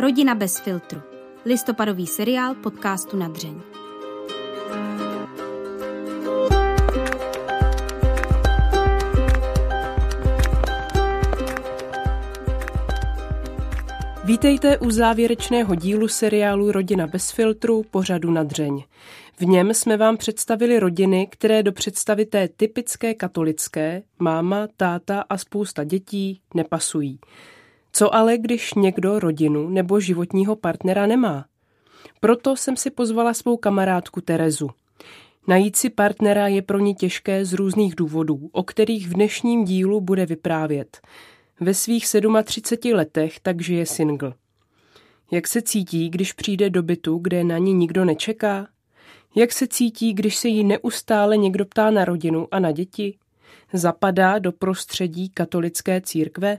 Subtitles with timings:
[0.00, 1.00] Rodina bez filtru.
[1.44, 3.60] Listopadový seriál podcastu na dřeň.
[14.24, 18.84] Vítejte u závěrečného dílu seriálu Rodina bez filtru pořadu na dřeň.
[19.38, 25.38] V něm jsme vám představili rodiny, které do představy té typické katolické, máma, táta a
[25.38, 27.18] spousta dětí, nepasují.
[27.98, 31.44] Co ale, když někdo rodinu nebo životního partnera nemá?
[32.20, 34.70] Proto jsem si pozvala svou kamarádku Terezu.
[35.46, 40.00] Najít si partnera je pro ní těžké z různých důvodů, o kterých v dnešním dílu
[40.00, 41.00] bude vyprávět.
[41.60, 42.06] Ve svých
[42.44, 44.34] 37 letech takže je single.
[45.30, 48.68] Jak se cítí, když přijde do bytu, kde na ní nikdo nečeká?
[49.36, 53.18] Jak se cítí, když se jí neustále někdo ptá na rodinu a na děti?
[53.72, 56.58] Zapadá do prostředí katolické církve?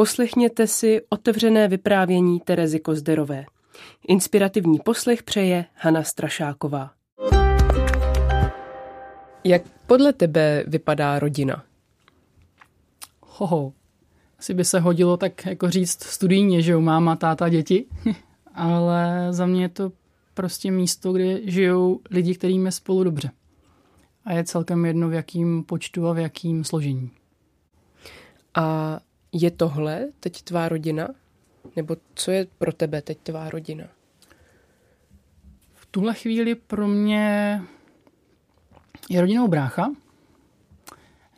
[0.00, 3.44] Poslechněte si otevřené vyprávění Terezy Kozderové.
[4.08, 6.90] Inspirativní poslech přeje Hana Strašáková.
[9.44, 11.64] Jak podle tebe vypadá rodina?
[13.20, 13.72] Hoho,
[14.38, 17.86] asi by se hodilo tak jako říct studijně, že jo, máma, táta, děti,
[18.54, 19.92] ale za mě je to
[20.34, 23.30] prostě místo, kde žijou lidi, kterým je spolu dobře.
[24.24, 27.10] A je celkem jedno, v jakým počtu a v jakým složení.
[28.54, 29.00] A
[29.32, 31.08] je tohle teď tvá rodina?
[31.76, 33.84] Nebo co je pro tebe teď tvá rodina?
[35.74, 37.62] V tuhle chvíli pro mě
[39.10, 39.90] je rodinou brácha.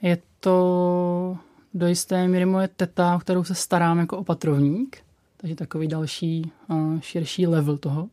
[0.02, 1.38] Je to
[1.74, 4.98] do jisté míry moje teta, o kterou se starám jako opatrovník.
[5.36, 6.52] Takže takový další
[7.00, 8.08] širší level toho.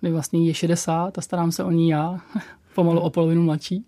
[0.00, 2.20] Kdy vlastně je 60 a starám se o ní já,
[2.74, 3.84] pomalu o polovinu mladší.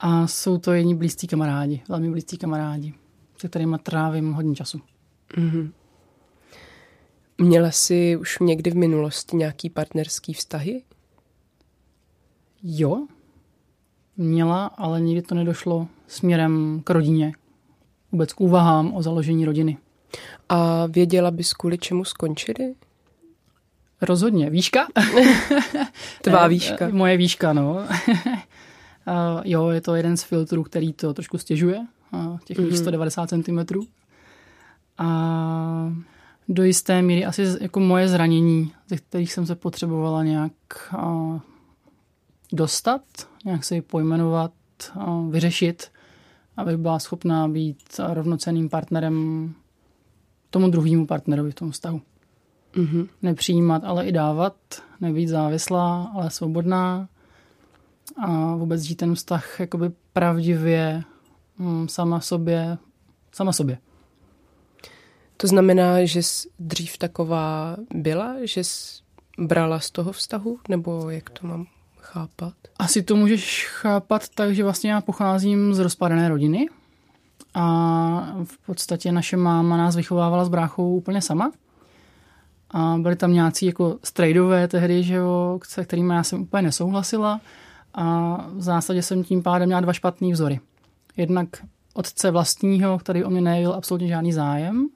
[0.00, 2.94] A jsou to jedni blízcí kamarádi, velmi blízcí kamarádi
[3.38, 4.80] se kterými trávím hodně času.
[5.34, 5.70] Mm-hmm.
[7.38, 10.82] Měla jsi už někdy v minulosti nějaký partnerský vztahy?
[12.62, 13.06] Jo,
[14.16, 17.32] měla, ale nikdy to nedošlo směrem k rodině.
[18.12, 19.78] Vůbec k úvahám o založení rodiny.
[20.48, 22.74] A věděla bys, kvůli čemu skončili?
[24.02, 24.50] Rozhodně.
[24.50, 24.86] Výška?
[26.22, 26.88] Tvá výška.
[26.88, 27.72] Moje výška, no.
[27.74, 31.86] uh, jo, je to jeden z filtrů, který to trošku stěžuje
[32.44, 32.76] těch mm-hmm.
[32.76, 33.58] 190 cm.
[34.98, 35.92] A
[36.48, 40.52] do jisté míry asi jako moje zranění, ze kterých jsem se potřebovala nějak
[42.52, 43.02] dostat,
[43.44, 44.52] nějak se ji pojmenovat,
[45.30, 45.90] vyřešit,
[46.56, 49.54] abych byla schopná být rovnocenným partnerem
[50.50, 52.00] tomu druhému partnerovi v tom vztahu.
[52.74, 53.08] Mm-hmm.
[53.22, 54.56] Nepřijímat, ale i dávat,
[55.00, 57.08] nebýt závislá, ale svobodná
[58.16, 61.02] a vůbec žít ten vztah jakoby pravdivě
[61.86, 62.78] sama sobě,
[63.32, 63.78] sama sobě.
[65.36, 69.02] To znamená, že jsi dřív taková byla, že jsi
[69.38, 71.66] brala z toho vztahu, nebo jak to mám
[71.98, 72.54] chápat?
[72.78, 76.68] Asi to můžeš chápat tak, že vlastně já pocházím z rozpadené rodiny
[77.54, 81.52] a v podstatě naše máma nás vychovávala s bráchou úplně sama.
[82.70, 87.40] A byli tam nějací jako strejdové tehdy, že jo, se kterými já jsem úplně nesouhlasila
[87.94, 90.60] a v zásadě jsem tím pádem měla dva špatný vzory
[91.16, 91.48] jednak
[91.94, 94.88] otce vlastního, který o mě nejevil absolutně žádný zájem,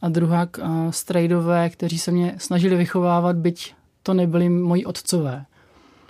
[0.00, 5.44] a druhak uh, strejdové, kteří se mě snažili vychovávat, byť to nebyli moji otcové.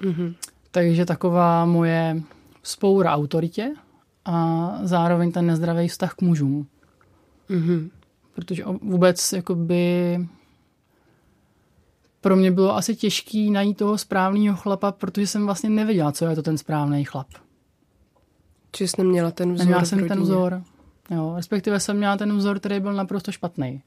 [0.01, 0.35] Mm-hmm.
[0.71, 2.23] Takže taková moje
[2.63, 3.75] spoura autoritě
[4.25, 6.67] a zároveň ten nezdravý vztah k mužům.
[7.51, 7.91] Mm-hmm.
[8.35, 10.19] Protože vůbec jakoby
[12.21, 16.37] pro mě bylo asi těžký najít toho správného chlapa, protože jsem vlastně nevěděla, co je
[16.37, 17.27] to ten správný chlap.
[18.73, 20.63] Či jsi neměla ten vzor Neměla jsem ten vzor.
[21.11, 23.83] Jo, respektive jsem měla ten vzor, který byl naprosto špatný.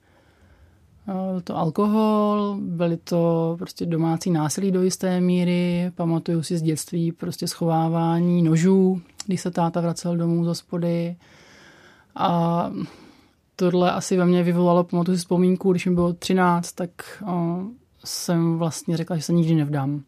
[1.05, 7.11] Byl to alkohol, byly to prostě domácí násilí do jisté míry, pamatuju si z dětství
[7.11, 11.15] prostě schovávání nožů, když se táta vracel domů z hospody.
[12.15, 12.71] A
[13.55, 17.61] tohle asi ve mně vyvolalo, pamatuju si vzpomínku, když mi bylo 13, tak o,
[18.05, 20.03] jsem vlastně řekla, že se nikdy nevdám.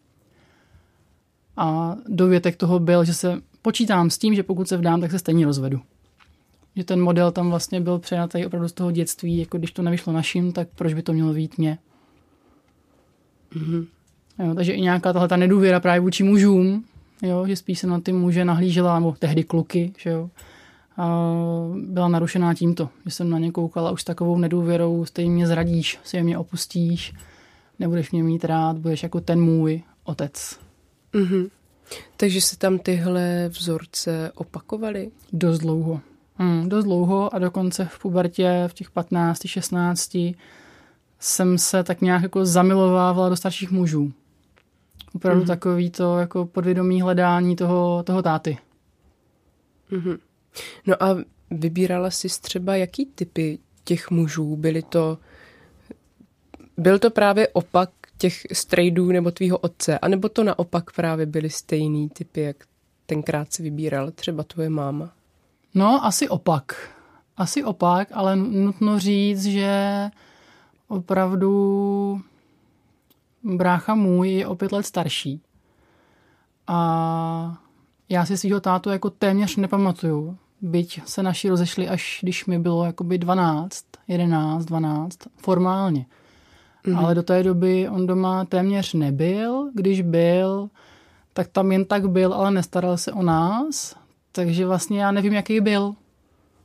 [1.57, 5.19] A dovětek toho byl, že se počítám s tím, že pokud se vdám, tak se
[5.19, 5.81] stejně rozvedu.
[6.75, 10.13] Že ten model tam vlastně byl přejatý opravdu z toho dětství, jako když to nevyšlo
[10.13, 11.77] našim, tak proč by to mělo být mě?
[13.55, 13.85] Mm-hmm.
[14.39, 16.85] Jo, takže i nějaká tahle ta nedůvěra právě vůči mužům,
[17.21, 20.29] jo, že spíš se na ty muže nahlížela, nebo tehdy kluky, že jo,
[20.97, 21.25] a
[21.75, 25.99] byla narušená tímto, že jsem na ně koukala už s takovou nedůvěrou, stejně mě zradíš,
[26.03, 27.13] si mě opustíš,
[27.79, 30.59] nebudeš mě mít rád, budeš jako ten můj otec.
[31.13, 31.49] Mm-hmm.
[32.17, 35.11] Takže se tam tyhle vzorce opakovaly?
[35.33, 36.01] Dost dlouho.
[36.35, 40.17] Hmm, dost dlouho a dokonce v pubertě v těch 15, 16
[41.19, 44.11] jsem se tak nějak jako zamilovávala do starších mužů.
[45.15, 45.47] Opravdu mm.
[45.47, 48.57] takový to jako podvědomí hledání toho, toho táty.
[49.91, 50.17] Mm-hmm.
[50.87, 51.17] No a
[51.51, 54.55] vybírala jsi třeba jaký typy těch mužů?
[54.55, 55.17] Byly to,
[56.77, 62.09] byl to právě opak těch strejdů nebo tvýho otce, anebo to naopak právě byly stejný
[62.09, 62.55] typy, jak
[63.05, 65.11] tenkrát si vybíral třeba tvoje máma?
[65.73, 66.89] No, asi opak.
[67.37, 70.09] Asi opak, ale nutno říct, že
[70.87, 72.21] opravdu
[73.43, 75.41] brácha můj je o pět let starší.
[76.67, 77.57] A
[78.09, 80.37] já si svého tátu jako téměř nepamatuju.
[80.61, 86.05] Byť se naši rozešli, až když mi bylo jakoby 12, 11, 12, formálně.
[86.85, 86.97] Mm-hmm.
[86.97, 89.71] Ale do té doby on doma téměř nebyl.
[89.73, 90.69] Když byl,
[91.33, 93.95] tak tam jen tak byl, ale nestaral se o nás.
[94.31, 95.95] Takže vlastně já nevím, jaký byl.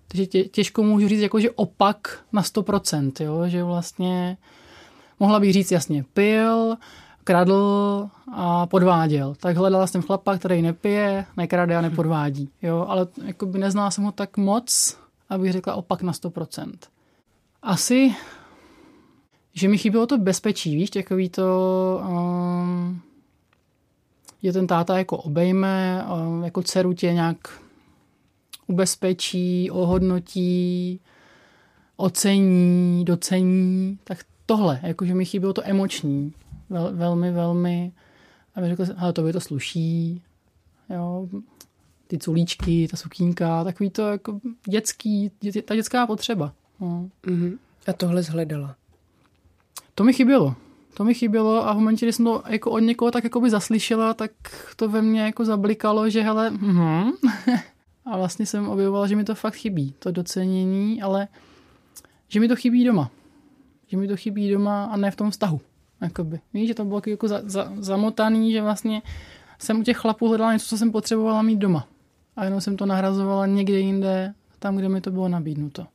[0.08, 3.48] Takže tě, těžko můžu říct, jako, že opak na 100%, jo?
[3.48, 4.36] že vlastně
[5.20, 6.76] mohla bych říct jasně pil,
[7.24, 9.34] kradl a podváděl.
[9.40, 12.48] Tak hledala jsem chlapa, který nepije, nekrade a nepodvádí.
[12.62, 12.86] Jo?
[12.88, 14.96] Ale jako by neznala jsem ho tak moc,
[15.30, 16.72] abych řekla opak na 100%.
[17.62, 18.14] Asi,
[19.54, 23.00] že mi chybělo to bezpečí, víš, takový to, um,
[24.42, 27.60] že ten táta jako obejme, um, jako dceru tě nějak
[28.66, 31.00] ubezpečí, ohodnotí,
[31.96, 36.32] ocení, docení, tak tohle, jakože mi chybělo to emoční,
[36.70, 37.92] vel, velmi, velmi,
[38.54, 40.22] aby řekl, ale to by to sluší,
[40.90, 41.28] jo,
[42.06, 46.52] ty culíčky, ta sukínka, takový to jako dětský, dě, ta dětská potřeba.
[46.80, 47.10] No.
[47.24, 47.58] Mm-hmm.
[47.86, 48.76] A tohle zhledala?
[49.98, 50.54] To mi chybělo.
[50.94, 53.50] To mi chybělo a v momentě, kdy jsem to jako od někoho tak jako by
[53.50, 54.30] zaslyšela, tak
[54.76, 57.12] to ve mně jako zablikalo, že hele, mm-hmm.
[58.06, 61.28] a vlastně jsem objevovala, že mi to fakt chybí, to docenění, ale
[62.28, 63.10] že mi to chybí doma
[63.88, 65.60] že mi to chybí doma a ne v tom vztahu.
[66.00, 66.40] Jakoby.
[66.54, 69.02] Víš, že to bylo jako za, za, zamotaný, že vlastně
[69.58, 71.88] jsem u těch chlapů hledala něco, co jsem potřebovala mít doma.
[72.36, 75.86] A jenom jsem to nahrazovala někde jinde, tam, kde mi to bylo nabídnuto.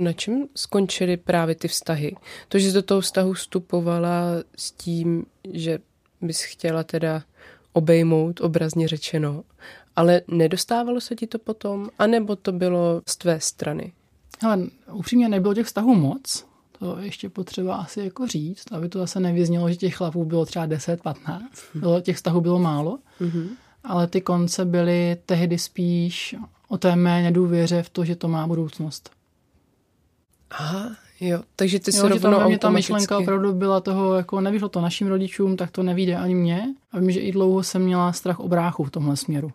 [0.00, 2.16] Na čem skončily právě ty vztahy?
[2.48, 4.22] To, že jsi do toho vztahu vstupovala
[4.56, 5.78] s tím, že
[6.20, 7.22] bys chtěla teda
[7.72, 9.42] obejmout, obrazně řečeno,
[9.96, 13.92] ale nedostávalo se ti to potom, anebo to bylo z tvé strany?
[14.42, 14.58] Ale
[14.92, 16.46] upřímně nebylo těch vztahů moc,
[16.78, 20.66] to ještě potřeba asi jako říct, aby to zase nevyznělo, že těch chlapů bylo třeba
[20.66, 21.40] 10-15.
[21.74, 23.48] Bylo, těch vztahů bylo málo, mm-hmm.
[23.84, 26.36] ale ty konce byly tehdy spíš
[26.68, 29.10] o té mé nedůvěře v to, že to má budoucnost.
[30.50, 34.68] Aha, jo, takže ty se rovnou tam mě ta myšlenka opravdu byla toho, jako nevyšlo
[34.68, 36.74] to našim rodičům, tak to nevíde ani mě.
[36.92, 39.52] A vím, že i dlouho jsem měla strach o bráchu v tomhle směru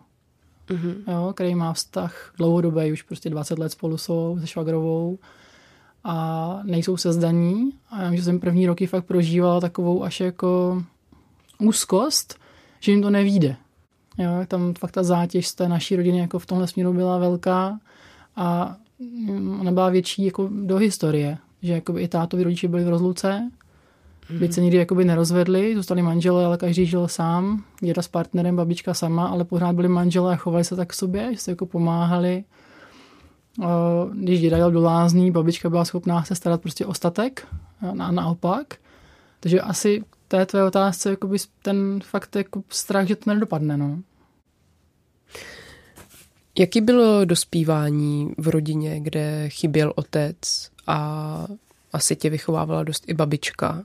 [0.68, 1.12] mm-hmm.
[1.12, 5.18] jo, který má vztah dlouhodobý, už prostě 20 let spolu jsou se švagrovou
[6.04, 7.72] a nejsou se zdaní.
[7.90, 10.82] A já že jsem první roky fakt prožívala takovou až jako
[11.58, 12.38] úzkost,
[12.80, 13.56] že jim to nevíde.
[14.18, 17.80] Jo, tam fakt ta zátěž z té naší rodiny jako v tomhle směru byla velká
[18.36, 18.76] a
[19.60, 23.50] ona byla větší jako do historie, že jako i tátovi rodiče byli v rozluce
[24.30, 24.38] Mm-hmm.
[24.38, 28.94] Byť se nikdy jakoby nerozvedli, zůstali manželé, ale každý žil sám, děda s partnerem, babička
[28.94, 32.44] sama, ale pořád byli manželé a chovali se tak k sobě, že se jako pomáhali.
[34.12, 37.46] Když děda jel do lázní, babička byla schopná se starat prostě o statek
[37.98, 38.74] a naopak.
[39.40, 43.76] Takže asi té tvé otázce jakoby ten fakt jako strach, že to nedopadne.
[43.76, 43.98] No.
[46.58, 51.46] Jaký bylo dospívání v rodině, kde chyběl otec a
[51.92, 53.84] asi tě vychovávala dost i babička?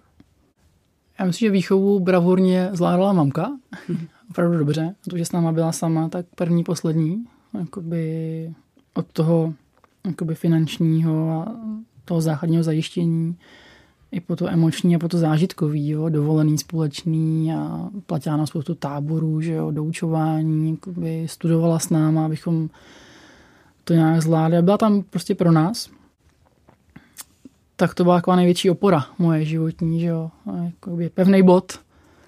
[1.19, 3.51] Já myslím, že výchovu bravurně zvládala mamka.
[4.29, 4.95] Opravdu dobře.
[5.09, 7.25] To, že s náma byla sama, tak první, poslední.
[7.59, 8.53] Jakoby
[8.93, 9.53] od toho
[10.07, 11.55] jakoby finančního a
[12.05, 13.37] toho základního zajištění
[14.11, 18.75] i po to emoční a po to zážitkový, jo, dovolený společný a platila na spoustu
[18.75, 22.69] táborů, že jo, doučování, jakoby studovala s náma, abychom
[23.83, 24.57] to nějak zvládli.
[24.57, 25.89] A byla tam prostě pro nás
[27.81, 30.31] tak to byla taková největší opora moje životní, že jo.
[30.65, 31.79] Jakoby pevný bod,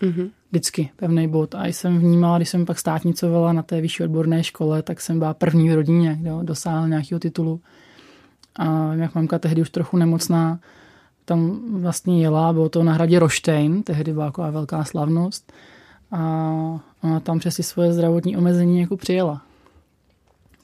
[0.02, 0.30] mm-hmm.
[0.52, 1.56] vždycky pevný bod.
[1.56, 5.34] A jsem vnímala, když jsem pak státnicovala na té vyšší odborné škole, tak jsem byla
[5.34, 7.62] první v rodině, kdo dosáhl nějakého titulu.
[8.56, 10.60] A jak mamka tehdy už trochu nemocná,
[11.26, 15.54] tam vlastně jela, bylo to na hradě Roštejn, tehdy byla taková velká slavnost.
[16.12, 16.20] A
[17.04, 19.42] ona tam přes ty svoje zdravotní omezení jako přijela.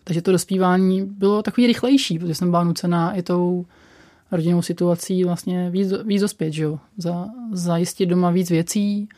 [0.03, 3.65] Takže to dospívání bylo takový rychlejší, protože jsem byla nucená i tou
[4.31, 6.79] rodinnou situací vlastně víc, víc dospět, že jo?
[6.97, 9.09] Za, zajistit doma víc věcí,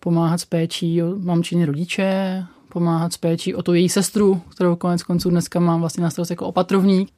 [0.00, 5.02] pomáhat s péčí o mamčiny rodiče, pomáhat s péčí o tu její sestru, kterou konec
[5.02, 7.10] konců dneska mám vlastně na starost jako opatrovník.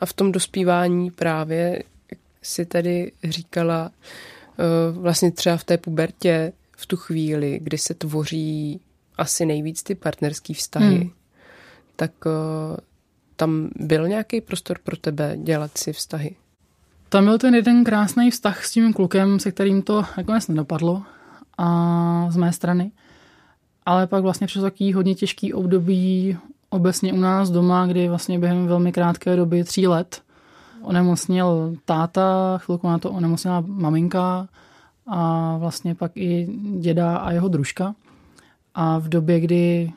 [0.00, 1.82] A v tom dospívání právě
[2.42, 8.80] si tady říkala uh, vlastně třeba v té pubertě, v tu chvíli, kdy se tvoří
[9.18, 11.10] asi nejvíc ty partnerský vztahy, hmm.
[11.96, 12.76] tak uh,
[13.36, 16.36] tam byl nějaký prostor pro tebe dělat si vztahy?
[17.08, 21.02] Tam byl ten jeden krásný vztah s tím klukem, se kterým to nakonec nedopadlo
[21.58, 22.90] a z mé strany.
[23.86, 26.38] Ale pak vlastně přišlo takový hodně těžký období
[26.70, 30.22] obecně u nás doma, kdy vlastně během velmi krátké doby, tří let,
[30.82, 34.48] onemocněl táta, chvilku na to onemocněla maminka
[35.06, 36.48] a vlastně pak i
[36.78, 37.94] děda a jeho družka.
[38.74, 39.92] A v době, kdy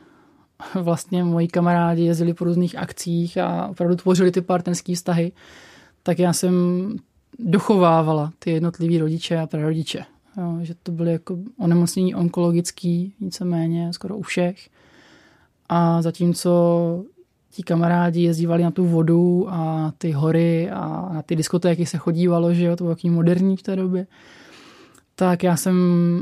[0.74, 5.32] vlastně moji kamarádi jezdili po různých akcích a opravdu tvořili ty partnerské vztahy,
[6.04, 6.54] tak já jsem
[7.40, 10.06] dochovávala ty jednotlivý rodiče a prarodiče.
[10.38, 14.70] Jo, že to byly jako onemocnění onkologický, víceméně, skoro u všech.
[15.70, 17.04] A zatímco
[17.56, 22.54] ti kamarádi jezdívali na tu vodu a ty hory a na ty diskotéky se chodívalo,
[22.54, 24.08] že jo, to bylo takový moderní v té době,
[25.16, 25.76] tak já jsem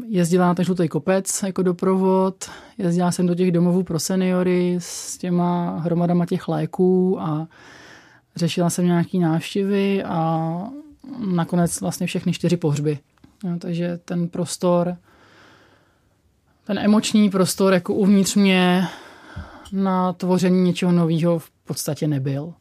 [0.07, 5.17] jezdila na ten žlutý kopec jako doprovod, jezdila jsem do těch domovů pro seniory s
[5.17, 7.47] těma hromadama těch léků a
[8.35, 10.57] řešila jsem nějaký návštěvy a
[11.33, 12.99] nakonec vlastně všechny čtyři pohřby.
[13.43, 14.95] Jo, takže ten prostor,
[16.63, 18.87] ten emoční prostor jako uvnitř mě
[19.73, 22.53] na tvoření něčeho nového v podstatě nebyl.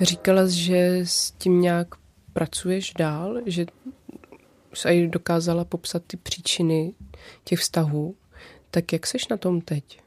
[0.00, 1.88] Říkala jsi, že s tím nějak
[2.32, 3.66] pracuješ dál, že
[4.74, 6.94] jsi dokázala popsat ty příčiny
[7.44, 8.14] těch vztahů.
[8.70, 10.00] Tak jak seš na tom teď?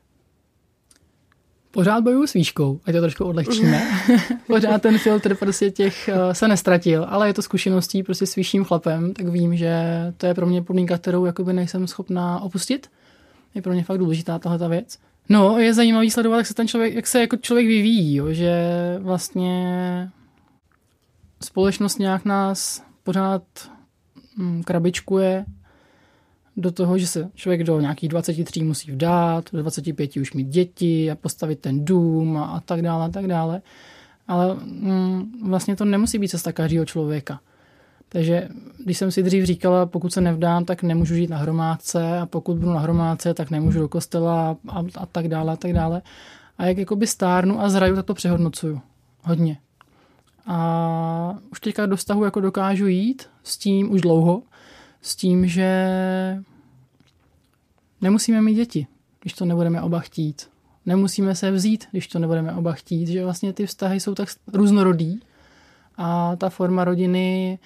[1.72, 3.82] Pořád bojuju s výškou, ať to trošku odlehčíme.
[4.48, 8.64] Pořád ten filtr prostě těch uh, se nestratil, ale je to zkušeností prostě s vyšším
[8.64, 9.74] chlapem, tak vím, že
[10.18, 12.88] to je pro mě podmínka, kterou jakoby nejsem schopná opustit.
[13.56, 14.98] Je pro mě fakt důležitá tahle ta věc.
[15.30, 18.54] No, je zajímavý sledovat, jak se ten člověk, jak se jako člověk vyvíjí, jo, že
[19.00, 20.10] vlastně
[21.44, 23.44] společnost nějak nás pořád
[24.38, 25.46] hm, krabičkuje
[26.58, 31.12] do toho, že se člověk do nějakých 23 musí vdát, do 25 už mít děti
[31.12, 33.62] a postavit ten dům a, a tak dále, a tak dále.
[34.28, 37.40] Ale hm, vlastně to nemusí být cesta každého člověka.
[38.10, 38.50] Takže
[38.84, 42.58] když jsem si dřív říkala, pokud se nevdám, tak nemůžu žít na hromádce a pokud
[42.58, 46.02] budu na hromádce, tak nemůžu do kostela a, a, a tak dále a tak dále.
[46.58, 48.82] A jak jakoby stárnu a zraju, tak to přehodnocuju.
[49.24, 49.58] Hodně.
[50.48, 54.42] A už teďka do vztahu jako dokážu jít s tím už dlouho,
[55.02, 55.88] s tím, že
[58.02, 58.88] nemusíme mít děti,
[59.22, 60.50] když to nebudeme oba chtít.
[60.86, 65.20] Nemusíme se vzít, když to nebudeme oba chtít, že vlastně ty vztahy jsou tak různorodý
[65.96, 67.60] a ta forma rodiny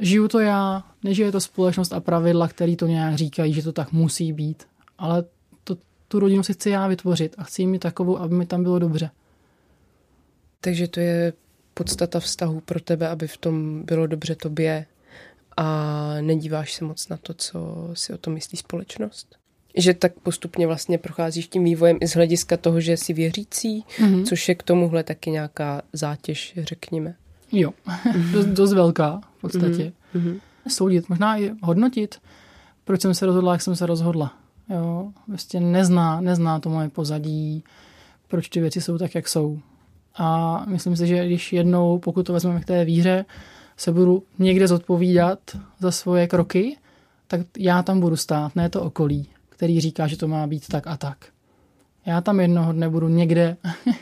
[0.00, 3.92] žiju to já, nežije to společnost a pravidla, které to nějak říkají, že to tak
[3.92, 4.66] musí být.
[4.98, 5.24] Ale
[5.64, 5.76] to,
[6.08, 8.78] tu rodinu si chci já vytvořit a chci ji mít takovou, aby mi tam bylo
[8.78, 9.10] dobře.
[10.60, 11.32] Takže to je
[11.74, 14.86] podstata vztahu pro tebe, aby v tom bylo dobře tobě
[15.56, 19.36] a nedíváš se moc na to, co si o tom myslí společnost?
[19.76, 24.24] Že tak postupně vlastně procházíš tím vývojem i z hlediska toho, že jsi věřící, mm-hmm.
[24.24, 27.14] což je k tomuhle taky nějaká zátěž, řekněme.
[27.52, 27.70] Jo,
[28.32, 29.92] dost, dost velká v podstatě.
[30.14, 30.40] Mm-hmm.
[30.68, 32.18] Soudit, možná i hodnotit,
[32.84, 34.36] proč jsem se rozhodla, jak jsem se rozhodla.
[34.70, 37.64] Jo, vlastně nezná, nezná to moje pozadí,
[38.28, 39.58] proč ty věci jsou tak, jak jsou.
[40.14, 43.24] A myslím si, že když jednou, pokud to vezmeme k té víře,
[43.80, 45.38] se budu někde zodpovídat
[45.78, 46.76] za svoje kroky,
[47.26, 50.86] tak já tam budu stát, ne to okolí, který říká, že to má být tak
[50.86, 51.16] a tak.
[52.06, 53.56] Já tam jednoho dne budu někde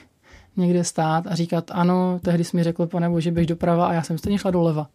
[0.56, 4.02] někde stát a říkat, ano, tehdy jsi mi řekl, pane bože, běž doprava a já
[4.02, 4.88] jsem stejně šla doleva.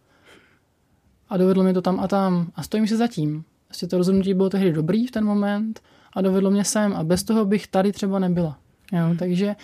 [1.28, 3.44] A dovedlo mě to tam a tam a stojím si zatím.
[3.68, 5.80] Vlastně to rozhodnutí bylo tehdy dobrý v ten moment
[6.12, 8.58] a dovedlo mě sem a bez toho bych tady třeba nebyla.
[8.92, 9.56] Jo, takže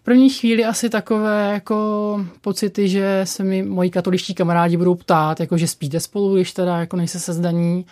[0.00, 5.40] v první chvíli asi takové jako pocity, že se mi moji katoličtí kamarádi budou ptát,
[5.40, 7.86] jako že spíte spolu, když teda jako nejse se zdaní,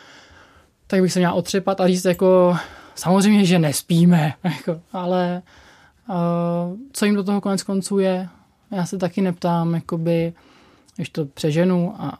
[0.87, 2.57] tak bych se měla otřepat a říct jako
[2.95, 5.43] samozřejmě, že nespíme, jako, ale
[6.93, 8.29] co jim do toho konec konců je,
[8.71, 10.33] já se taky neptám, jakoby,
[10.97, 12.19] když to přeženu a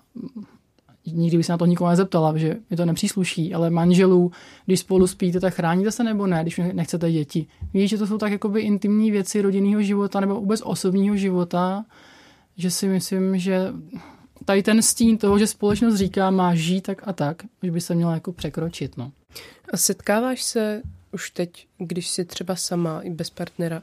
[1.13, 4.33] nikdy bych se na to nikoho nezeptala, že mi to nepřísluší, ale manželů,
[4.67, 7.47] když spolu spíte, tak chráníte se nebo ne, když nechcete děti.
[7.75, 11.85] Víš, že to jsou tak jakoby intimní věci rodinného života nebo vůbec osobního života,
[12.57, 13.73] že si myslím, že
[14.45, 17.95] tady ten stín toho, že společnost říká, má žít tak a tak, už by se
[17.95, 18.97] měla jako překročit.
[18.97, 19.13] No.
[19.73, 23.83] A setkáváš se už teď, když jsi třeba sama i bez partnera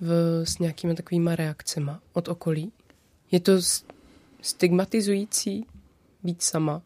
[0.00, 2.72] v, s nějakými takovými reakcemi od okolí?
[3.30, 3.52] Je to
[4.42, 5.66] stigmatizující
[6.26, 6.82] být sama?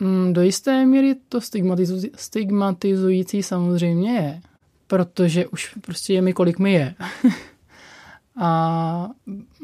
[0.00, 1.40] Mm, do jisté míry to
[2.16, 4.40] stigmatizující samozřejmě je,
[4.86, 6.94] protože už prostě je mi, kolik mi je.
[8.40, 9.10] a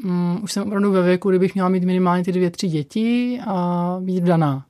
[0.03, 3.97] um, už jsem opravdu ve věku, kdybych měla mít minimálně ty dvě, tři děti a
[4.01, 4.65] být vdaná.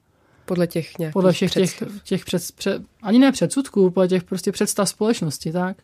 [0.45, 4.51] Podle těch nějakých Podle všech těch, těch před, před, ani ne předsudků, podle těch prostě
[4.51, 5.77] představ společnosti, tak.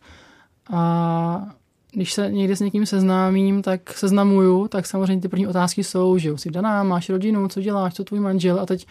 [0.72, 1.48] A
[1.92, 6.38] když se někdy s někým seznámím, tak seznamuju, tak samozřejmě ty první otázky jsou, že
[6.38, 8.86] jsi daná, máš rodinu, co děláš, co tvůj manžel a teď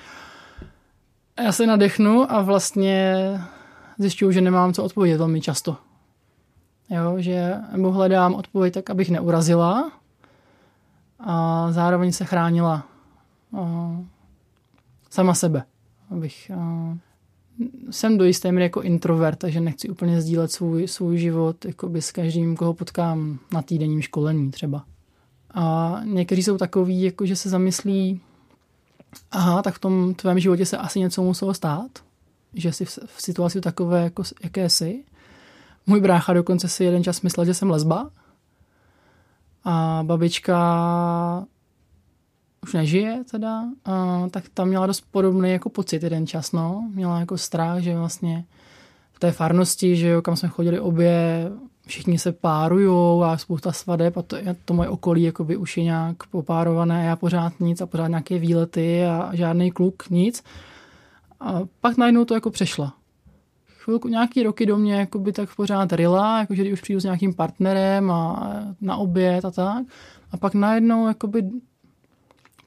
[1.43, 3.15] já se nadechnu a vlastně
[3.97, 5.77] zjišťuju, že nemám co odpovědět velmi často.
[6.89, 9.91] Jo, že nebo hledám odpověď tak, abych neurazila
[11.19, 12.87] a zároveň se chránila
[13.57, 13.91] a,
[15.09, 15.63] sama sebe.
[16.11, 16.97] Abych, a,
[17.91, 22.11] jsem do jisté míry jako introvert, takže nechci úplně sdílet svůj, svůj život jakoby s
[22.11, 24.85] každým, koho potkám na týdenním školení třeba.
[25.53, 28.21] A někteří jsou takový, jako že se zamyslí,
[29.31, 31.91] aha, tak v tom tvém životě se asi něco muselo stát,
[32.53, 35.03] že jsi v, v situaci takové, jako, jaké jsi.
[35.87, 38.11] Můj brácha dokonce si jeden čas myslel, že jsem lesba.
[39.63, 41.45] A babička
[42.67, 46.89] už nežije teda, a, tak tam měla dost podobný jako pocit jeden čas, no.
[46.93, 48.45] Měla jako strach, že vlastně
[49.13, 51.50] v té farnosti, že jo, kam jsme chodili obě,
[51.88, 56.27] všichni se párujou a spousta svadeb a to, to moje okolí jakoby už je nějak
[56.27, 60.43] popárované a já pořád nic a pořád nějaké výlety a žádný kluk, nic.
[61.39, 62.93] A pak najednou to jako přešla.
[63.77, 67.33] Chvilku, nějaký roky do mě jakoby tak pořád rila, jakože když už přijdu s nějakým
[67.33, 69.86] partnerem a na oběd a tak.
[70.31, 71.43] A pak najednou jakoby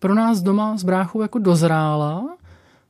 [0.01, 2.37] pro nás doma s bráchou jako dozrála,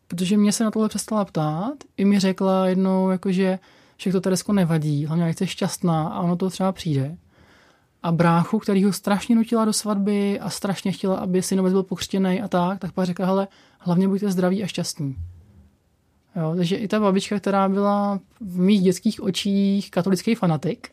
[0.08, 1.74] protože mě se na tohle přestala ptát.
[1.96, 3.58] I mi řekla jednou, jako že
[3.96, 7.16] však to Teresko nevadí, hlavně jak jsi šťastná a ono to třeba přijde.
[8.02, 12.42] A bráchu, který ho strašně nutila do svatby a strašně chtěla, aby synovec byl pokřtěný
[12.42, 13.48] a tak, tak pak řekla, hele,
[13.78, 15.16] hlavně buďte zdraví a šťastní.
[16.36, 20.90] Jo, takže i ta babička, která byla v mých dětských očích katolický fanatik,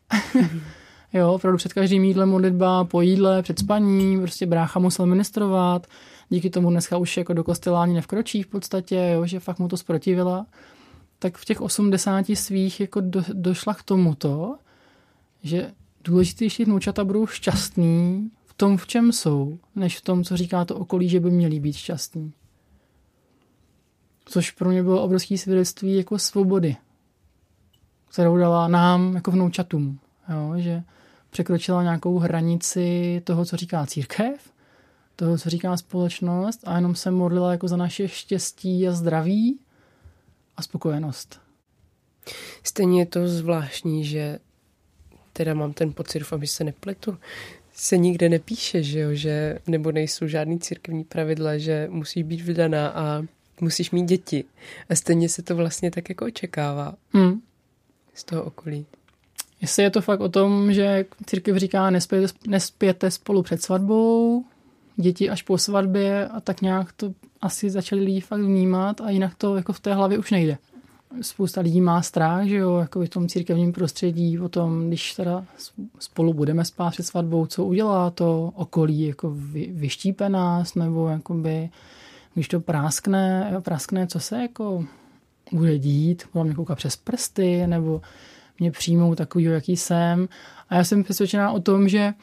[1.14, 5.88] jo, opravdu před každým jídlem modlitba, po jídle, před spaním, prostě brácha musel ministrovat,
[6.30, 9.68] díky tomu dneska už jako do kostela ani nevkročí v podstatě, jo, že fakt mu
[9.68, 10.46] to zprotivila,
[11.20, 14.56] tak v těch 80 svých jako do, došla k tomuto,
[15.44, 15.72] že
[16.04, 20.76] důležitější vnoučata budou šťastný v tom, v čem jsou, než v tom, co říká to
[20.76, 22.34] okolí, že by měli být šťastní.
[24.26, 26.76] Což pro mě bylo obrovské svědectví jako svobody,
[28.10, 30.00] kterou dala nám jako vnoučatům.
[30.30, 30.54] Jo?
[30.58, 30.84] Že
[31.30, 34.52] překročila nějakou hranici toho, co říká církev,
[35.16, 39.60] toho, co říká společnost a jenom se modlila jako za naše štěstí a zdraví
[40.58, 41.40] a spokojenost.
[42.64, 44.40] Stejně je to zvláštní, že
[45.34, 47.18] teda mám ten pocit, doufám, že se nepletu,
[47.74, 52.88] se nikde nepíše, že jo, že nebo nejsou žádný církevní pravidla, že musí být vydaná
[52.90, 53.24] a
[53.62, 54.44] musíš mít děti.
[54.90, 57.42] A stejně se to vlastně tak jako očekává hmm.
[58.14, 58.86] z toho okolí.
[59.62, 64.46] Jestli je to fakt o tom, že církev říká, nespějte, nespějte spolu před svatbou,
[64.96, 69.36] děti až po svatbě a tak nějak to asi začali lidi fakt vnímat a jinak
[69.36, 70.58] to jako v té hlavě už nejde.
[71.22, 75.46] Spousta lidí má strach, že jo, jako v tom církevním prostředí, o tom, když teda
[76.00, 81.70] spolu budeme spát před svatbou, co udělá to okolí, jako vy, vyštípe nás, nebo jakoby
[82.34, 84.86] když to práskne, práskne, co se jako
[85.52, 88.02] bude dít, bude mě koukat přes prsty, nebo
[88.60, 90.30] mě přijmou takový, jaký jsem.
[90.70, 92.14] A já jsem přesvědčená o tom, že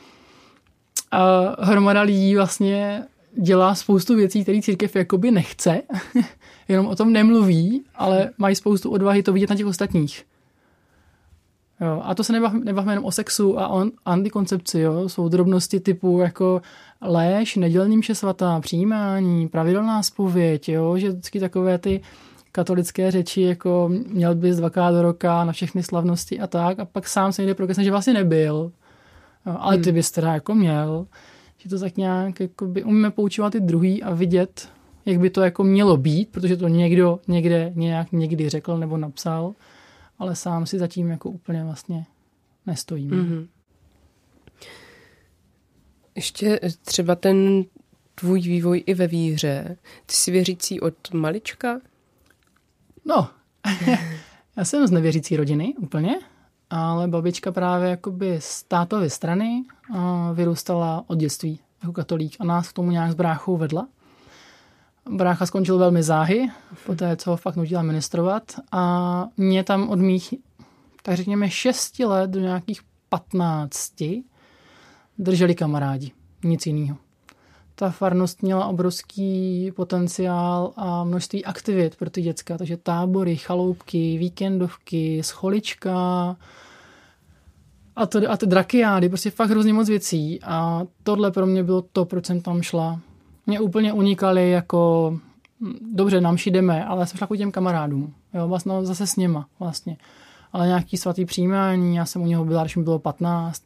[1.13, 3.05] uh, hromada lidí vlastně
[3.43, 5.83] dělá spoustu věcí, které církev jakoby nechce,
[6.69, 10.25] jenom o tom nemluví, ale mají spoustu odvahy to vidět na těch ostatních.
[11.81, 15.09] Jo, a to se nebavíme, nebavíme jenom o sexu a o antikoncepci, jo.
[15.09, 16.63] Jsou drobnosti typu jako
[17.01, 22.01] léž, nedělní mše svatá, přijímání, pravidelná spověď, jo, že vždycky takové ty
[22.55, 27.09] katolické řeči, jako měl bys dvakrát do roka na všechny slavnosti a tak, a pak
[27.09, 28.73] sám se někde prokesne, že vlastně nebyl.
[29.45, 29.95] Ale ty hmm.
[29.95, 31.07] bys teda jako měl.
[31.59, 34.69] Že to tak nějak, jako by umíme poučovat ty druhý a vidět,
[35.07, 39.55] jak by to jako mělo být, protože to někdo někde nějak někdy řekl nebo napsal
[40.19, 42.07] ale sám si zatím jako úplně vlastně
[42.67, 43.11] nestojím.
[43.11, 43.49] Mm-hmm.
[46.15, 47.65] Ještě třeba ten
[48.15, 49.77] tvůj vývoj i ve víře.
[50.07, 51.81] Ty jsi věřící od malička?
[53.05, 53.29] No,
[54.57, 56.21] já jsem z nevěřící rodiny úplně,
[56.71, 59.65] ale babička právě jakoby z tátovy strany
[60.35, 63.89] vyrůstala od dětství jako katolík a nás k tomu nějak s bráchou vedla.
[65.11, 66.49] Brácha skončil velmi záhy,
[66.87, 70.35] po té, co ho fakt nutila ministrovat a mě tam od mých,
[71.03, 74.25] tak řekněme, šesti let do nějakých patnácti
[75.19, 76.13] drželi kamarádi,
[76.45, 76.97] nic jiného.
[77.77, 85.23] Ta farnost měla obrovský potenciál a množství aktivit pro ty děcka, takže tábory, chaloupky, víkendovky,
[85.23, 86.37] scholička,
[87.97, 91.83] a, to, a ty drakiády, prostě fakt hrozně moc věcí a tohle pro mě bylo
[91.83, 93.01] to, proč jsem tam šla.
[93.47, 95.11] Mě úplně unikaly jako,
[95.61, 99.17] hm, dobře, nám jdeme, ale já jsem šla k těm kamarádům, jo, vlastně zase s
[99.17, 99.97] něma vlastně.
[100.53, 103.63] Ale nějaký svatý přijímání, já jsem u něho byla, když mi bylo 15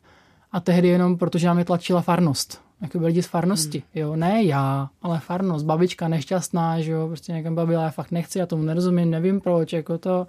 [0.52, 2.67] a tehdy jenom protože nám je tlačila farnost.
[2.80, 4.02] Jako lidi z farnosti, hmm.
[4.02, 8.38] jo, ne já, ale farnost, babička nešťastná, že jo, prostě někam babila, já fakt nechci,
[8.38, 10.26] já tomu nerozumím, nevím proč, jako to.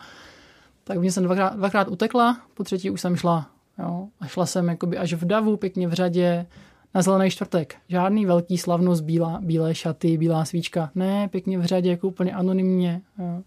[0.83, 4.07] Tak mě jsem dvakrát, dvakrát utekla, po třetí už jsem šla Jo?
[4.19, 6.45] A šla jsem jakoby až v davu, pěkně v řadě,
[6.95, 7.75] na zelený čtvrtek.
[7.88, 10.91] Žádný velký slavnost, bílá, bílé šaty, bílá svíčka.
[10.95, 13.01] Ne, pěkně v řadě, jako úplně anonymně.
[13.19, 13.43] Jo?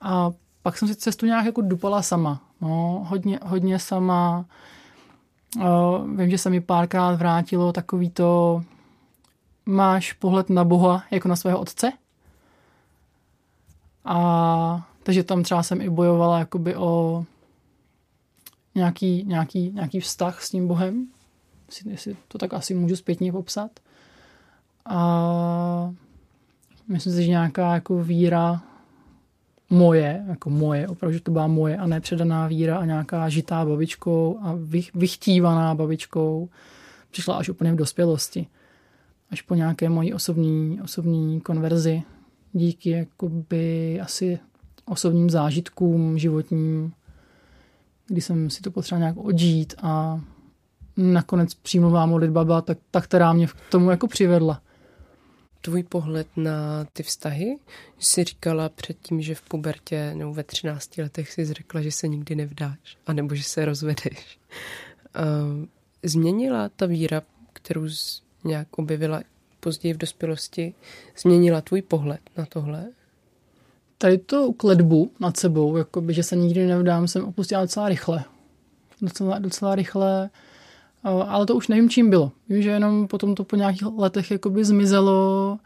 [0.00, 0.30] A
[0.62, 2.42] pak jsem si cestu nějak jako dupala sama.
[2.60, 4.44] No, hodně, hodně sama.
[5.64, 8.62] O, vím, že se mi párkrát vrátilo takový to
[9.66, 11.92] máš pohled na Boha jako na svého otce.
[14.04, 17.24] A takže tam třeba jsem i bojovala jakoby o
[18.74, 21.06] nějaký, nějaký, nějaký vztah s tím Bohem,
[21.84, 23.70] jestli to tak asi můžu zpětně popsat.
[24.84, 25.94] A
[26.88, 28.62] myslím si, že nějaká jako víra
[29.70, 34.38] moje, jako moje, opravdu, že to byla moje a nepředaná víra a nějaká žitá babičkou
[34.42, 36.48] a vych, vychtívaná babičkou
[37.10, 38.46] přišla až úplně v dospělosti.
[39.30, 42.02] Až po nějaké mojí osobní, osobní konverzi
[42.52, 44.38] díky jakoby asi
[44.84, 46.92] osobním zážitkům životním
[48.06, 50.20] kdy jsem si to potřeboval nějak odžít a
[50.96, 54.60] nakonec přímluvá modlitba byla tak, ta, která mě k tomu jako přivedla.
[55.66, 57.58] Tvůj pohled na ty vztahy?
[57.98, 62.34] Jsi říkala předtím, že v pubertě nebo ve 13 letech jsi řekla, že se nikdy
[62.34, 64.38] nevdáš, anebo že se rozvedeš.
[66.02, 67.86] Změnila ta víra, kterou
[68.44, 69.22] nějak objevila
[69.60, 70.74] později v dospělosti,
[71.22, 72.86] změnila tvůj pohled na tohle?
[73.98, 78.24] tady to kledbu nad sebou, jakoby, že se nikdy nevdám, jsem opustila docela rychle.
[79.00, 80.30] Docela, docela rychle,
[81.06, 82.32] ale to už nevím, čím bylo.
[82.48, 85.58] Vím, že jenom potom to po nějakých letech jakoby zmizelo,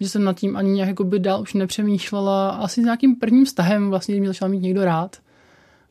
[0.00, 2.50] že jsem nad tím ani nějak jakoby dál už nepřemýšlela.
[2.50, 5.16] Asi s nějakým prvním vztahem vlastně mě začal mít někdo rád.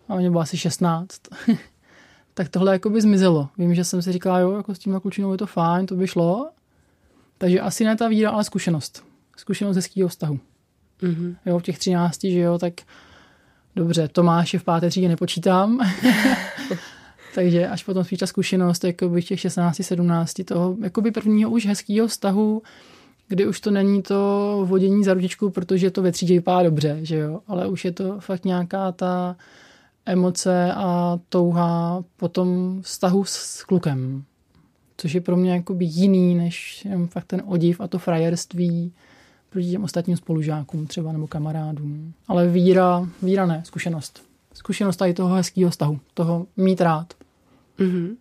[0.08, 1.22] A mě bylo asi 16.
[2.34, 3.50] tak tohle jakoby zmizelo.
[3.58, 6.08] Vím, že jsem si říkala, jo, jako s tím klučinou je to fajn, to by
[6.08, 6.50] šlo.
[7.38, 9.04] Takže asi ne ta víra, ale zkušenost.
[9.38, 10.40] Zkušenost hezkého vztahu.
[11.02, 11.36] Mm-hmm.
[11.46, 12.74] Jo, v těch třinácti, že jo, tak
[13.76, 15.80] dobře, Tomáš je v páté třídě nepočítám.
[17.36, 21.66] Takže až potom spíš ta zkušenost, jako by těch 16, 17, toho jakoby prvního už
[21.66, 22.62] hezkého vztahu,
[23.28, 27.18] kdy už to není to vodění za ručičku, protože to ve třídě vypadá dobře, že
[27.18, 29.36] jo, ale už je to fakt nějaká ta
[30.06, 34.24] emoce a touha po tom vztahu s klukem,
[34.98, 38.94] což je pro mě jakoby jiný, než fakt ten odiv a to frajerství,
[39.50, 42.14] proti těm ostatním spolužákům třeba nebo kamarádům.
[42.28, 44.24] Ale víra, víra ne, zkušenost.
[44.54, 47.14] Zkušenost tady toho hezkého vztahu, toho mít rád.
[47.80, 48.18] Mm-hmm.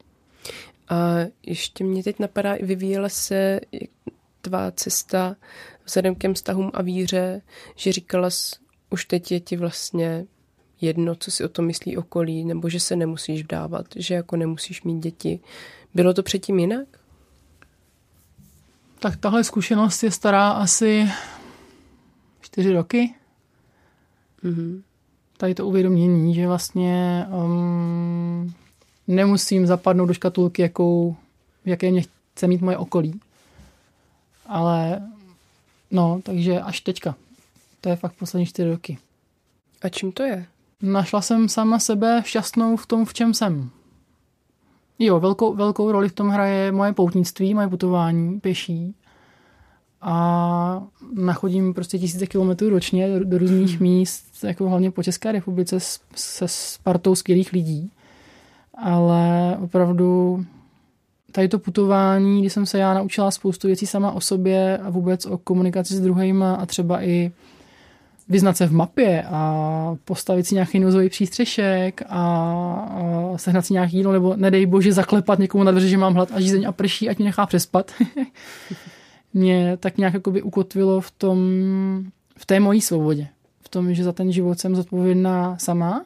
[0.89, 3.61] A ještě mě teď napadá, vyvíjela se
[4.41, 5.37] tvá cesta
[5.85, 7.43] vzhledem k těm vztahům a víře,
[7.77, 8.29] že říkala
[8.91, 10.27] už teď je ti vlastně
[10.81, 14.83] jedno, co si o tom myslí okolí, nebo že se nemusíš vdávat, že jako nemusíš
[14.83, 15.41] mít děti.
[15.95, 16.87] Bylo to předtím jinak?
[18.99, 21.09] Tak tahle zkušenost je stará asi
[22.41, 23.15] čtyři roky.
[24.45, 24.83] Mm-hmm.
[25.37, 28.55] Tady to uvědomění, že vlastně um,
[29.15, 31.17] nemusím zapadnout do škatulky, jakou,
[31.65, 32.03] jaké mě
[32.35, 33.21] chce mít moje okolí.
[34.47, 35.03] Ale
[35.91, 37.15] no, takže až teďka.
[37.81, 38.99] To je fakt poslední čtyři roky.
[39.83, 40.47] A čím to je?
[40.83, 43.71] Našla jsem sama sebe šťastnou v tom, v čem jsem.
[44.99, 48.95] Jo, velkou, velkou roli v tom hraje moje poutnictví, moje putování pěší.
[50.01, 50.83] A
[51.15, 53.83] nachodím prostě tisíce kilometrů ročně do, do různých hmm.
[53.83, 55.79] míst, jako hlavně po České republice
[56.15, 57.91] se spartou skvělých lidí.
[58.75, 60.45] Ale opravdu
[61.33, 65.27] tady to putování, kdy jsem se já naučila spoustu věcí sama o sobě a vůbec
[65.27, 67.33] o komunikaci s druhýma a třeba i
[68.29, 73.97] vyznat se v mapě a postavit si nějaký nouzový přístřešek a, a sehnat si nějaký
[73.97, 77.09] jídlo, nebo nedej bože zaklepat někomu na dveře, že mám hlad a žízeň a prší,
[77.09, 77.93] ať mě nechá přespat.
[79.35, 81.39] mě tak nějak jakoby ukotvilo v tom,
[82.37, 83.29] v té mojí svobodě.
[83.61, 86.05] V tom, že za ten život jsem zodpovědná sama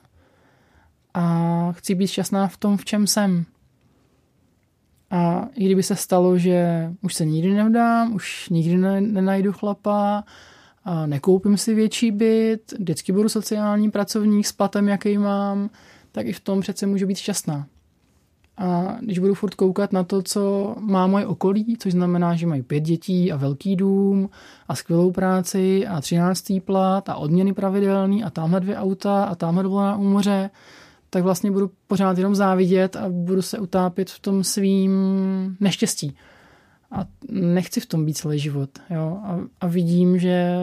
[1.16, 3.44] a chci být šťastná v tom, v čem jsem.
[5.10, 10.24] A i kdyby se stalo, že už se nikdy nevdám, už nikdy nenajdu chlapa,
[10.84, 15.70] a nekoupím si větší byt, vždycky budu sociální pracovník s platem, jaký mám,
[16.12, 17.66] tak i v tom přece můžu být šťastná.
[18.58, 22.62] A když budu furt koukat na to, co má moje okolí, což znamená, že mají
[22.62, 24.30] pět dětí a velký dům
[24.68, 29.62] a skvělou práci a třináctý plat a odměny pravidelný a tamhle dvě auta a tamhle
[29.62, 30.50] dovolená u moře,
[31.10, 34.92] tak vlastně budu pořád jenom závidět a budu se utápět v tom svým
[35.60, 36.16] neštěstí.
[36.90, 38.70] A nechci v tom být celý život.
[38.90, 39.20] Jo?
[39.24, 40.54] A, a vidím, že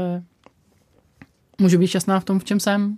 [1.61, 2.97] můžu být šťastná v tom, v čem jsem.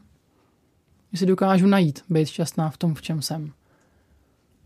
[1.11, 3.51] Že si dokážu najít, být šťastná v tom, v čem jsem.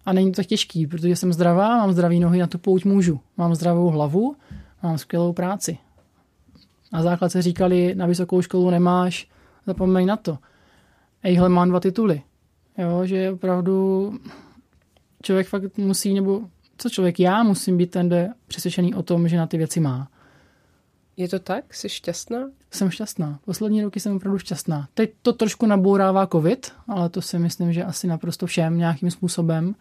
[0.05, 3.19] A není to tak těžký, protože jsem zdravá, mám zdraví nohy, na tu pouť můžu.
[3.37, 4.35] Mám zdravou hlavu,
[4.83, 5.77] mám skvělou práci.
[6.93, 9.27] Na základce říkali, na vysokou školu nemáš,
[9.67, 10.37] zapomeň na to.
[11.23, 12.21] Ejhle, mám dva tituly.
[12.79, 14.13] Jo, že opravdu
[15.23, 16.41] člověk fakt musí, nebo
[16.77, 20.07] co člověk, já musím být ten, kde přesvědčený o tom, že na ty věci má.
[21.17, 21.73] Je to tak?
[21.73, 22.49] Jsi šťastná?
[22.71, 23.39] Jsem šťastná.
[23.45, 24.87] Poslední roky jsem opravdu šťastná.
[24.93, 29.75] Teď to trošku nabourává covid, ale to si myslím, že asi naprosto všem nějakým způsobem.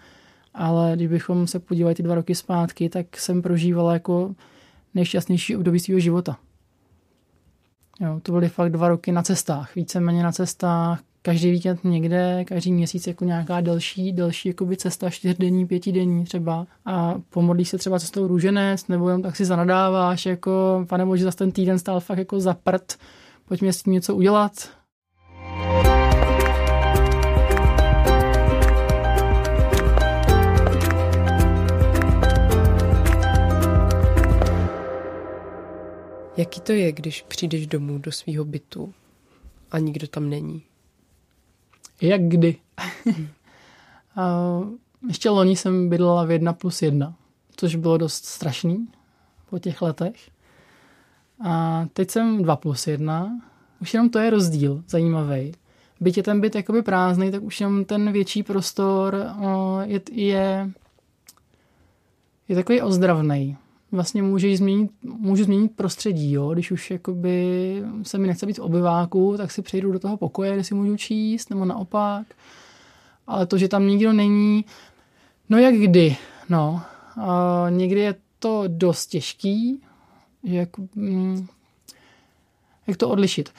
[0.55, 4.35] Ale když bychom se podívali ty dva roky zpátky, tak jsem prožívala jako
[4.95, 6.39] nejšťastnější období svého života.
[8.01, 12.73] Jo, to byly fakt dva roky na cestách, víceméně na cestách, každý víkend někde, každý
[12.73, 18.27] měsíc jako nějaká delší, delší jakoby cesta, čtyřdenní, pětidenní třeba a pomodlíš se třeba cestou
[18.27, 22.41] růženec, nebo jenom tak si zanadáváš, jako pane bože, zase ten týden stál fakt jako
[22.41, 22.97] za prd,
[23.45, 24.53] pojďme s tím něco udělat.
[36.37, 38.95] Jaký to je, když přijdeš domů do svého bytu
[39.71, 40.63] a nikdo tam není?
[42.01, 42.57] Jak kdy?
[45.09, 47.15] ještě loni jsem bydlela v 1 plus 1,
[47.57, 48.89] což bylo dost strašný
[49.51, 50.31] po těch letech.
[51.45, 53.41] A teď jsem 2 plus 1.
[53.81, 55.53] Už jenom to je rozdíl zajímavý.
[56.01, 59.27] Byť je ten byt jakoby prázdný, tak už jenom ten větší prostor
[59.85, 60.71] je, je,
[62.49, 63.57] je takový ozdravný.
[63.93, 66.51] Vlastně můžu změnit, můžu změnit prostředí, jo?
[66.55, 70.55] když už jakoby se mi nechce být v obyváku, tak si přejdu do toho pokoje,
[70.55, 72.27] kde si můžu číst, nebo naopak.
[73.27, 74.65] Ale to, že tam nikdo není,
[75.49, 76.17] no jak kdy,
[76.49, 76.83] no.
[77.17, 79.83] A někdy je to dost těžký,
[80.45, 81.47] jak, mm,
[82.87, 83.51] jak to odlišit.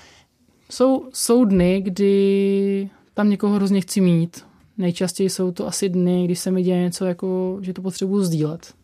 [0.71, 4.45] Jsou, jsou dny, kdy tam někoho hrozně chci mít.
[4.77, 8.78] Nejčastěji jsou to asi dny, když se mi děje něco, jako, že to potřebuji sdílet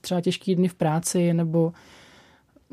[0.00, 1.72] třeba těžký dny v práci nebo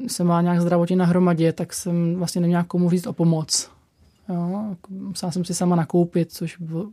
[0.07, 3.71] jsem má nějak zdravotně na hromadě, tak jsem vlastně neměl komu říct o pomoc.
[4.29, 6.91] Jo, musela jsem si sama nakoupit, což bylo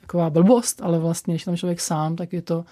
[0.00, 2.64] taková blbost, ale vlastně, když tam člověk sám, tak je to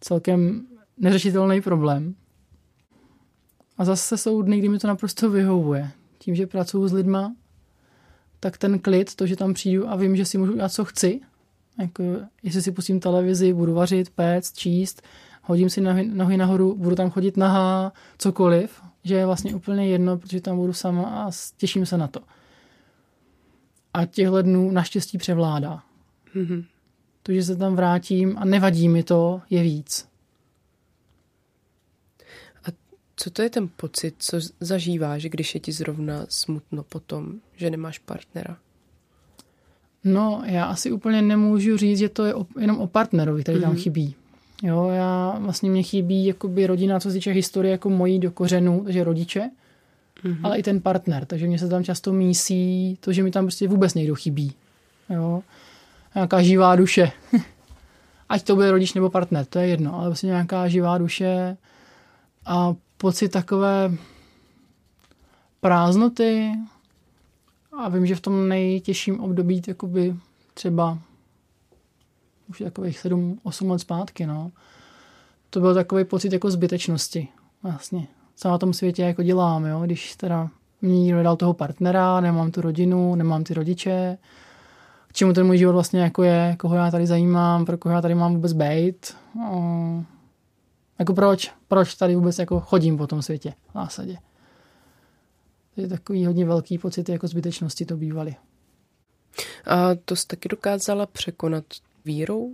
[0.00, 0.66] celkem
[0.98, 2.14] neřešitelný problém.
[3.78, 5.90] A zase jsou dny, kdy mi to naprosto vyhovuje.
[6.18, 7.34] Tím, že pracuji s lidma,
[8.40, 11.20] tak ten klid, to, že tam přijdu a vím, že si můžu dělat, co chci,
[11.78, 12.02] jako
[12.42, 15.02] jestli si pustím televizi, budu vařit, péct, číst,
[15.46, 20.18] hodím si nohy, nohy nahoru, budu tam chodit nahá, cokoliv, že je vlastně úplně jedno,
[20.18, 22.20] protože tam budu sama a těším se na to.
[23.94, 25.82] A těchhle dnů naštěstí převládá.
[26.34, 26.64] Mm-hmm.
[27.22, 30.08] To, že se tam vrátím a nevadí mi to, je víc.
[32.64, 32.68] A
[33.16, 37.98] co to je ten pocit, co zažíváš, když je ti zrovna smutno potom, že nemáš
[37.98, 38.56] partnera?
[40.04, 43.62] No, já asi úplně nemůžu říct, že to je jenom o partnerovi, který mm-hmm.
[43.62, 44.14] tam chybí.
[44.62, 48.84] Jo, já vlastně mě chybí jakoby rodina, co se týče historie jako mojí do kořenů,
[48.84, 49.50] takže rodiče,
[50.24, 50.40] mm-hmm.
[50.42, 53.68] ale i ten partner, takže mě se tam často mísí to, že mi tam prostě
[53.68, 54.52] vůbec někdo chybí.
[55.10, 55.42] Jo,
[56.14, 57.12] nějaká živá duše.
[58.28, 61.56] Ať to bude rodič nebo partner, to je jedno, ale vlastně nějaká živá duše
[62.46, 63.92] a pocit takové
[65.60, 66.52] prázdnoty
[67.78, 70.16] a vím, že v tom nejtěžším období jakoby
[70.54, 70.98] třeba
[72.48, 74.52] už takových 7-8 let zpátky, no.
[75.50, 77.28] To byl takový pocit jako zbytečnosti,
[77.62, 78.08] vlastně.
[78.34, 80.48] Co na tom světě jako dělám, jo, když teda
[80.82, 84.18] mě nikdo nedal toho partnera, nemám tu rodinu, nemám ty rodiče,
[85.08, 88.00] k čemu ten můj život vlastně jako je, koho já tady zajímám, pro koho já
[88.00, 89.16] tady mám vůbec být.
[89.34, 90.04] No,
[90.98, 94.18] jako proč, proč tady vůbec jako chodím po tom světě v zásadě.
[95.74, 98.36] To je takový hodně velký pocit jako zbytečnosti to bývaly.
[99.66, 101.64] A to jsi taky dokázala překonat
[102.06, 102.52] vírou?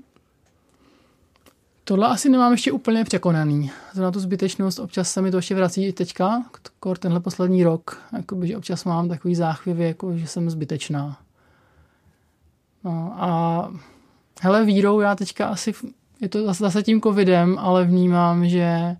[1.85, 3.71] Tohle asi nemám ještě úplně překonaný.
[4.01, 6.45] Na tu zbytečnost občas se mi to ještě vrací i teďka,
[6.81, 8.03] kor tenhle poslední rok.
[8.13, 11.19] Jakoby, že občas mám takový záchvěvy, jako, že jsem zbytečná.
[12.85, 13.73] No a
[14.41, 15.75] hele, vírou já teďka asi,
[16.21, 18.97] je to zase, tím covidem, ale vnímám, že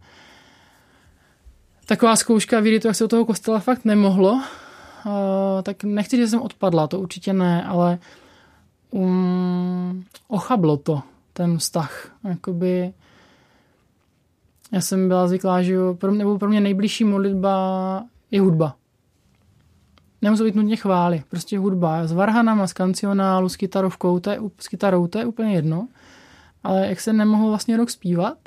[1.87, 4.43] taková zkouška víry, to jak se do toho kostela fakt nemohlo,
[5.63, 7.99] tak nechci, že jsem odpadla, to určitě ne, ale
[8.93, 11.03] um, ochablo to,
[11.33, 12.17] ten vztah.
[12.25, 12.93] Jakoby,
[14.73, 18.77] já jsem byla zvyklá, že pro mě, nebo pro mě nejbližší modlitba je hudba.
[20.23, 21.23] nemusí být nutně chvály.
[21.29, 25.55] Prostě hudba s varhanama, s kancionálu, s kytarovkou, to je, s kytarou, to je úplně
[25.55, 25.89] jedno.
[26.65, 28.39] Ale jak se nemohl vlastně rok zpívat,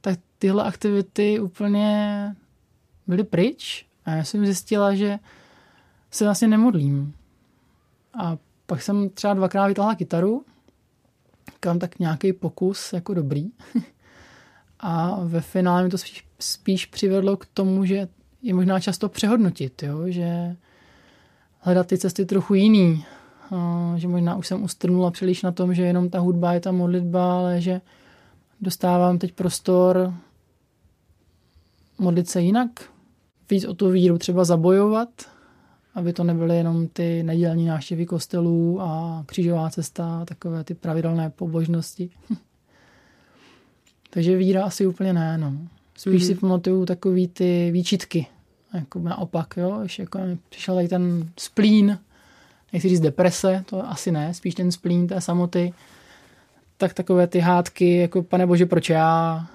[0.00, 2.36] tak tyhle aktivity úplně
[3.06, 5.18] byly pryč a já jsem zjistila, že
[6.10, 7.14] se vlastně nemodlím.
[8.14, 8.36] A
[8.68, 10.44] pak jsem třeba dvakrát vytáhla kytaru,
[11.60, 13.50] kam tak nějaký pokus jako dobrý.
[14.80, 18.08] A ve finále mi to spíš, spíš přivedlo k tomu, že
[18.42, 20.02] je možná často přehodnotit, jo?
[20.06, 20.56] že
[21.58, 23.04] hledat ty cesty trochu jiný.
[23.50, 26.72] A že možná už jsem ustrnula příliš na tom, že jenom ta hudba je ta
[26.72, 27.80] modlitba, ale že
[28.60, 30.14] dostávám teď prostor
[31.98, 32.70] modlit se jinak,
[33.50, 35.08] víc o tu víru třeba zabojovat,
[35.94, 42.10] aby to nebyly jenom ty nedělní návštěvy kostelů a křížová cesta, takové ty pravidelné pobožnosti.
[44.10, 45.52] Takže víra asi úplně ne, no.
[45.96, 46.26] Spíš mm-hmm.
[46.26, 48.26] si pamatuju takový ty výčitky,
[48.74, 51.98] jako naopak, jo, ještě jako přišel tady ten splín,
[52.72, 55.72] nechci říct deprese, to asi ne, spíš ten splín té samoty,
[56.76, 59.46] tak takové ty hádky, jako pane bože, proč já,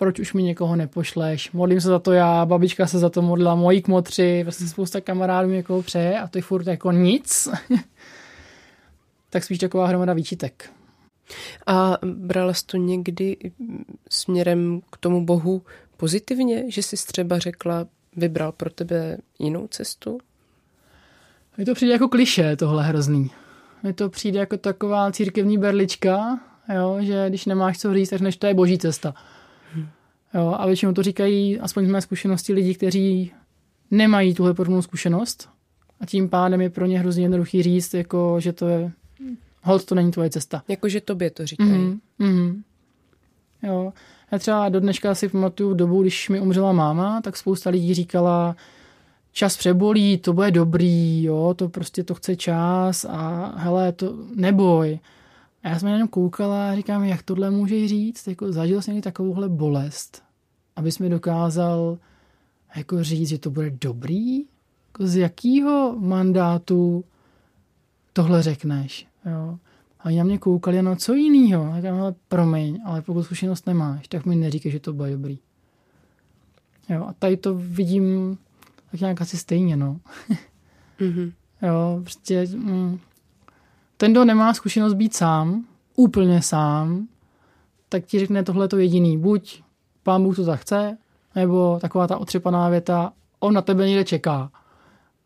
[0.00, 3.54] proč už mi někoho nepošleš, modlím se za to já, babička se za to modlila,
[3.54, 7.48] moji kmotři, prostě spousta kamarádů někoho přeje a to je furt jako nic.
[9.30, 10.70] tak spíš taková hromada výčitek.
[11.66, 13.36] A brala jsi to někdy
[14.10, 15.62] směrem k tomu Bohu
[15.96, 17.86] pozitivně, že jsi třeba řekla,
[18.16, 20.18] vybral pro tebe jinou cestu?
[21.56, 23.30] Mně to přijde jako kliše, tohle hrozný.
[23.82, 26.40] Mně to přijde jako taková církevní berlička,
[26.74, 29.14] jo, že když nemáš co říct, tak než to je boží cesta.
[30.34, 33.32] Jo, a většinou to říkají, aspoň z mé zkušenosti, lidi, kteří
[33.90, 35.48] nemají tuhle podobnou zkušenost
[36.00, 38.92] a tím pádem je pro ně hrozně jednoduchý říct, jako, že to je,
[39.62, 40.62] hold, to není tvoje cesta.
[40.68, 41.70] Jakože tobě to říkají.
[41.70, 42.62] Mm-hmm, mm-hmm.
[43.62, 43.92] Jo.
[44.32, 48.56] Já třeba do dneška si pamatuju dobu, když mi umřela máma, tak spousta lidí říkala,
[49.32, 54.98] čas přebolí, to bude dobrý, jo, to prostě to chce čas a hele, to neboj.
[55.62, 59.00] A já jsem na něm koukala a říkám, jak tohle může říct, jako zažil jsem
[59.00, 60.22] takovouhle bolest,
[60.76, 61.98] abys mi dokázal
[62.76, 64.38] jako říct, že to bude dobrý?
[64.86, 67.04] Jako z jakého mandátu
[68.12, 69.06] tohle řekneš?
[69.26, 69.58] Jo?
[70.00, 71.72] A oni na mě koukali, no co jinýho?
[71.76, 75.38] Říkám, ale promiň, ale pokud zkušenost nemáš, tak mi neříkej, že to bude dobrý.
[76.88, 78.38] Jo, a tady to vidím
[78.90, 80.00] tak nějak asi stejně, no.
[81.00, 81.32] mm-hmm.
[81.62, 82.98] Jo, prostě mm,
[84.00, 85.64] ten, kdo nemá zkušenost být sám,
[85.96, 87.08] úplně sám,
[87.88, 89.18] tak ti řekne tohle to jediný.
[89.18, 89.62] Buď
[90.02, 90.98] pán Bůh to zachce,
[91.34, 94.52] nebo taková ta otřepaná věta, on na tebe někde čeká.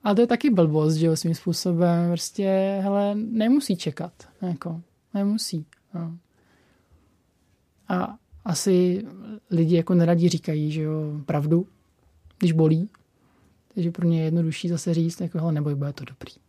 [0.04, 2.10] A to je taky blbost, že jo, svým způsobem.
[2.10, 4.12] Prostě, hele, nemusí čekat.
[4.42, 4.80] Jako,
[5.14, 5.66] nemusí.
[5.94, 6.16] No.
[7.88, 9.04] A asi
[9.50, 11.66] lidi jako neradí říkají, že jo, pravdu,
[12.38, 12.88] když bolí.
[13.74, 16.43] Takže pro ně je jednodušší zase říct, jako, hele, neboj, bude to dobrý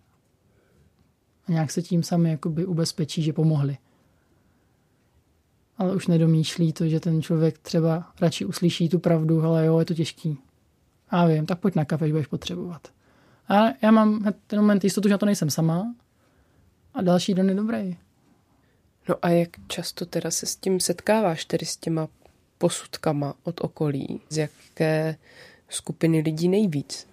[1.47, 3.77] a nějak se tím sami jakoby ubezpečí, že pomohli.
[5.77, 9.85] Ale už nedomýšlí to, že ten člověk třeba radši uslyší tu pravdu, ale jo, je
[9.85, 10.37] to těžký.
[11.09, 12.87] A vím, tak pojď na kafe, budeš potřebovat.
[13.47, 15.95] A já mám ten moment jistotu, že na to nejsem sama
[16.93, 17.97] a další den je dobrý.
[19.09, 22.07] No a jak často teda se s tím setkáváš, tedy s těma
[22.57, 24.21] posudkama od okolí?
[24.29, 25.17] Z jaké
[25.69, 27.07] skupiny lidí nejvíc?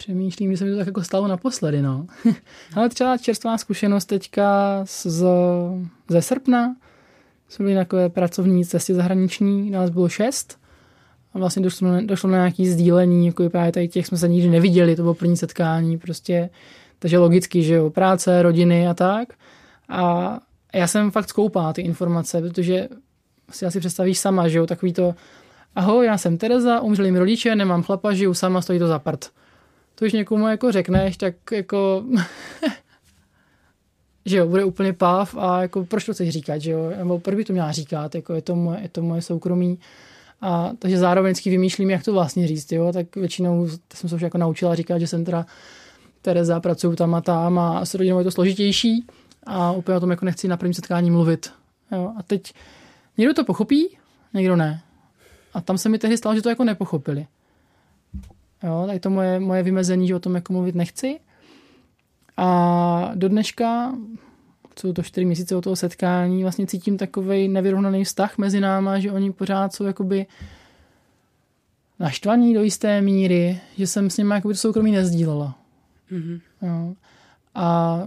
[0.00, 2.06] Přemýšlím, že se mi to tak jako stalo naposledy, no.
[2.76, 5.24] Ale třeba čerstvá zkušenost teďka z,
[6.08, 6.76] ze srpna.
[7.48, 10.58] Jsme byli na takové pracovní cestě zahraniční, nás bylo šest.
[11.34, 14.96] A vlastně došlo, došlo na nějaké sdílení, jako právě tady těch jsme se nikdy neviděli,
[14.96, 16.50] to bylo první setkání, prostě.
[16.98, 19.28] Takže logicky, že jo, práce, rodiny a tak.
[19.88, 20.38] A
[20.74, 22.88] já jsem fakt skoupá ty informace, protože
[23.50, 25.14] si asi představíš sama, že jo, takový to,
[25.74, 29.30] ahoj, já jsem Tereza, umřeli mi rodiče, nemám chlapa, žiju sama, stojí to za prd
[30.00, 32.04] to když někomu jako řekneš, tak jako
[34.26, 37.36] že jo, bude úplně páv a jako proč to chceš říkat, že jo, nebo proč
[37.36, 39.78] by to měla říkat, jako je to moje, je to moje soukromí.
[40.40, 44.38] A takže zároveň vymýšlím, jak to vlastně říct, jo, tak většinou jsem se už jako
[44.38, 45.46] naučila říkat, že jsem teda
[46.22, 49.06] Tereza, pracuju tam a tam a s rodinou je to složitější
[49.46, 51.52] a úplně o tom jako nechci na prvním setkání mluvit.
[51.92, 52.12] Jo.
[52.18, 52.52] A teď
[53.18, 53.98] někdo to pochopí,
[54.34, 54.82] někdo ne.
[55.54, 57.26] A tam se mi tehdy stalo, že to jako nepochopili.
[58.62, 61.20] Jo, tady to moje, moje vymezení, že o tom jako mluvit nechci.
[62.36, 63.94] A do dneška,
[64.78, 69.12] jsou to čtyři měsíce od toho setkání, vlastně cítím takový nevyrovnaný vztah mezi náma, že
[69.12, 70.26] oni pořád jsou jakoby
[71.98, 75.58] naštvaní do jisté míry, že jsem s nimi jakoby to soukromí nezdílela.
[76.12, 76.40] Mm-hmm.
[76.62, 76.94] Jo.
[77.54, 77.98] A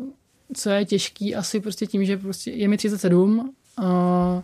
[0.54, 4.44] co je těžký asi prostě tím, že prostě je mi 37, a,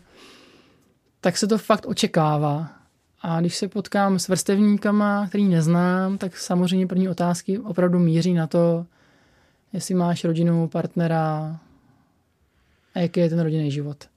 [1.21, 2.78] tak se to fakt očekává
[3.21, 8.47] A když se potkám s vrstevníkama, který neznám, tak samozřejmě první otázky opravdu míří na
[8.47, 8.85] to,
[9.73, 11.59] jestli máš rodinu, partnera
[12.95, 14.09] a jaký je ten rodinný život.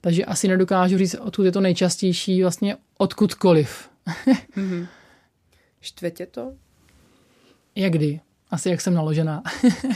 [0.00, 3.90] Takže asi nedokážu říct, odkud je to nejčastější, vlastně odkudkoliv.
[4.56, 4.86] mm-hmm.
[5.80, 6.52] Štve tě to?
[7.74, 8.20] Jak kdy?
[8.50, 9.42] Asi jak jsem naložená.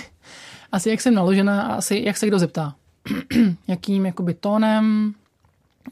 [0.73, 2.75] asi jak jsem naložená a asi jak se kdo zeptá.
[3.69, 5.15] Jakým jakoby tónem,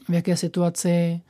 [0.09, 1.21] v jaké situaci,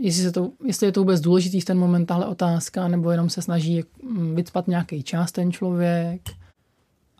[0.00, 3.30] jestli, se to, jestli je to vůbec důležitý v ten moment tahle otázka, nebo jenom
[3.30, 3.84] se snaží
[4.34, 6.20] vycpat nějaký čas ten člověk.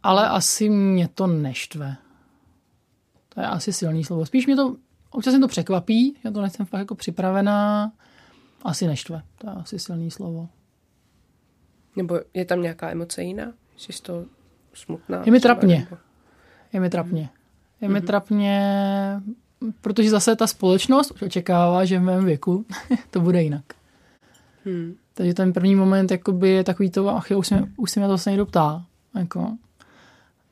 [0.03, 1.97] Ale asi mě to neštve.
[3.29, 4.27] To je asi silný slovo.
[4.27, 4.77] Spíš mě to,
[5.11, 7.93] občas mě to překvapí, já to nejsem fakt jako připravená.
[8.63, 10.49] Asi neštve, to je asi silný slovo.
[11.97, 13.53] Nebo je tam nějaká emoce jiná?
[13.77, 14.25] Jsi to
[14.75, 15.23] smutná?
[15.27, 15.79] Je mi trapně.
[15.79, 15.97] Nebo...
[16.73, 17.31] Je mi trapně.
[17.81, 18.07] Je mi mm-hmm.
[18.07, 19.21] trapně,
[19.81, 22.65] protože zase ta společnost už očekává, že v mém věku
[23.11, 23.65] to bude jinak.
[24.65, 24.95] Hmm.
[25.15, 28.07] Takže ten první moment jakoby je takový to, ach jo, už se, už se mě
[28.07, 28.85] to vlastně někdo ptá.
[29.19, 29.57] Jako.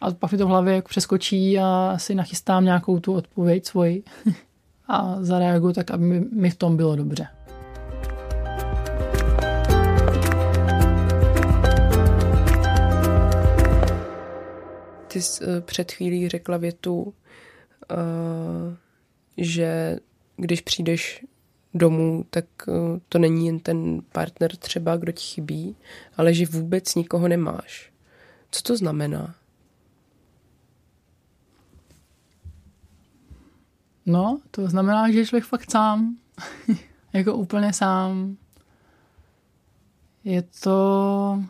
[0.00, 4.02] A pak mi to v hlavě jako přeskočí a si nachystám nějakou tu odpověď svoji
[4.88, 7.28] a zareaguju tak, aby mi v tom bylo dobře.
[15.08, 17.14] Ty jsi eh, před chvílí řekla větu,
[17.90, 18.76] eh,
[19.36, 19.98] že
[20.36, 21.24] když přijdeš
[21.74, 25.76] domů, tak eh, to není jen ten partner třeba, kdo ti chybí,
[26.16, 27.92] ale že vůbec nikoho nemáš.
[28.50, 29.34] Co to znamená?
[34.06, 36.16] No, to znamená, že je člověk fakt sám.
[37.12, 38.36] jako úplně sám.
[40.24, 41.44] Je to...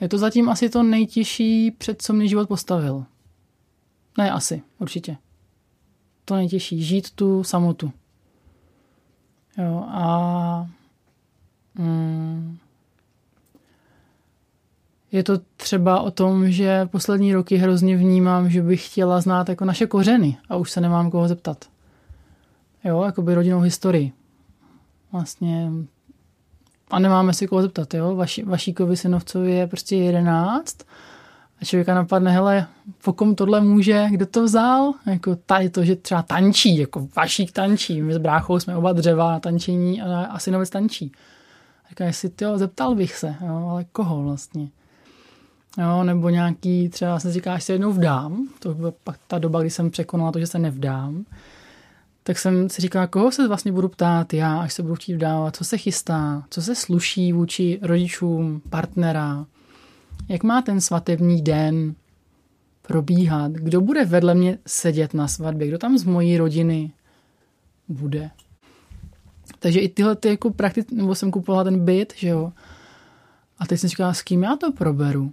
[0.00, 3.04] Je to zatím asi to nejtěžší, před co mě život postavil.
[4.18, 5.16] Ne, asi, určitě.
[6.28, 7.92] To nejtěžší, žít tu samotu.
[9.58, 10.68] Jo, a
[11.74, 12.58] mm,
[15.12, 19.64] je to třeba o tom, že poslední roky hrozně vnímám, že bych chtěla znát jako
[19.64, 21.64] naše kořeny a už se nemám koho zeptat.
[22.84, 24.12] Jo, jako by rodinnou historii.
[25.12, 25.70] Vlastně
[26.90, 28.16] a nemáme si koho zeptat, jo.
[28.16, 30.76] Vaši, Vašíkovi synovcovi je prostě jedenáct
[31.62, 32.66] a člověka napadne, hele,
[33.04, 34.92] po kom tohle může, kdo to vzal?
[35.06, 38.02] Jako tady to, že třeba tančí, jako Vašík tančí.
[38.02, 41.12] My s bráchou jsme oba dřeva na tančení a, a synovec tančí.
[41.88, 44.68] Říká, jestli ty zeptal bych se, jo, ale koho vlastně?
[45.78, 49.60] Jo, nebo nějaký, třeba se říká, až se jednou vdám, to byla pak ta doba,
[49.60, 51.24] kdy jsem překonala to, že se nevdám,
[52.22, 55.56] tak jsem si říkal, koho se vlastně budu ptát já, až se budu chtít vdávat,
[55.56, 59.46] co se chystá, co se sluší vůči rodičům, partnera,
[60.28, 61.94] jak má ten svatební den
[62.82, 66.92] probíhat, kdo bude vedle mě sedět na svatbě, kdo tam z mojí rodiny
[67.88, 68.30] bude.
[69.58, 72.52] Takže i tyhle ty jako prakticky, nebo jsem kupovala ten byt, že jo,
[73.58, 75.32] a teď jsem říkala, s kým já to proberu.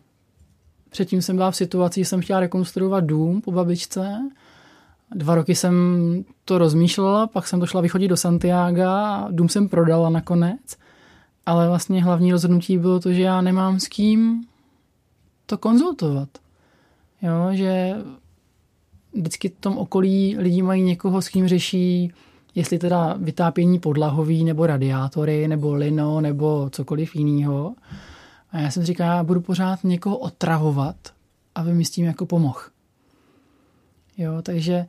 [0.90, 4.30] Předtím jsem byla v situaci, že jsem chtěla rekonstruovat dům po babičce.
[5.16, 5.76] Dva roky jsem
[6.46, 10.78] to rozmýšlela, pak jsem to šla vychodit do Santiago a dům jsem prodala nakonec.
[11.46, 14.46] Ale vlastně hlavní rozhodnutí bylo to, že já nemám s kým
[15.46, 16.30] to konzultovat.
[17.22, 17.96] Jo, že
[19.14, 22.12] vždycky v tom okolí lidi mají někoho, s kým řeší,
[22.56, 27.76] jestli teda vytápění podlahový, nebo radiátory, nebo lino, nebo cokoliv jiného.
[28.52, 30.96] A já jsem říkal, já budu pořád někoho otravovat,
[31.56, 32.60] aby mi s tím jako pomohl.
[34.18, 34.86] Jo, takže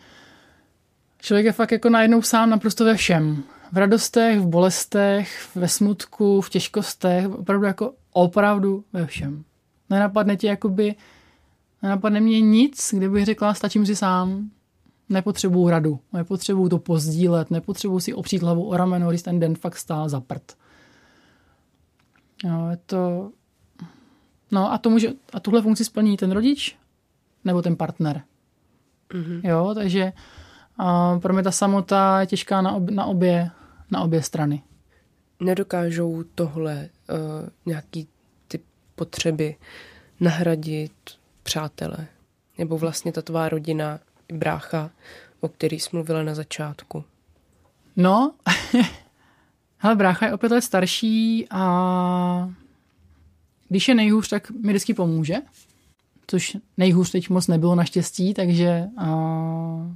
[1.19, 3.43] člověk je fakt jako najednou sám naprosto ve všem.
[3.73, 9.45] V radostech, v bolestech, ve smutku, v těžkostech, opravdu jako opravdu ve všem.
[9.91, 10.95] Nenapadne ti jakoby,
[11.83, 14.51] nenapadne mě nic, kdybych řekla, stačím si sám,
[15.09, 19.77] nepotřebuju radu, nepotřebuju to pozdílet, nepotřebuju si opřít hlavu o rameno, když ten den fakt
[19.77, 20.57] stál za prd.
[22.45, 23.31] Jo, je to,
[24.51, 26.77] No a, to může, a tuhle funkci splní ten rodič
[27.45, 28.23] nebo ten partner.
[29.11, 29.41] Mm-hmm.
[29.45, 30.13] Jo, takže
[30.79, 33.51] a pro mě ta samota je těžká na, ob, na, obě,
[33.91, 34.63] na obě strany.
[35.41, 38.09] Nedokážou tohle uh, nějaký
[38.97, 39.57] potřeby
[40.21, 40.93] nahradit
[41.43, 42.07] přátelé?
[42.59, 43.99] Nebo vlastně ta tvá rodina,
[44.33, 44.91] brácha,
[45.41, 47.05] o který jsi mluvila na začátku?
[47.97, 48.35] No,
[49.79, 52.51] hele, brácha je opět let starší a
[53.69, 55.35] když je nejhůř, tak mi vždycky pomůže,
[56.27, 59.93] což nejhůř teď moc nebylo naštěstí, takže uh,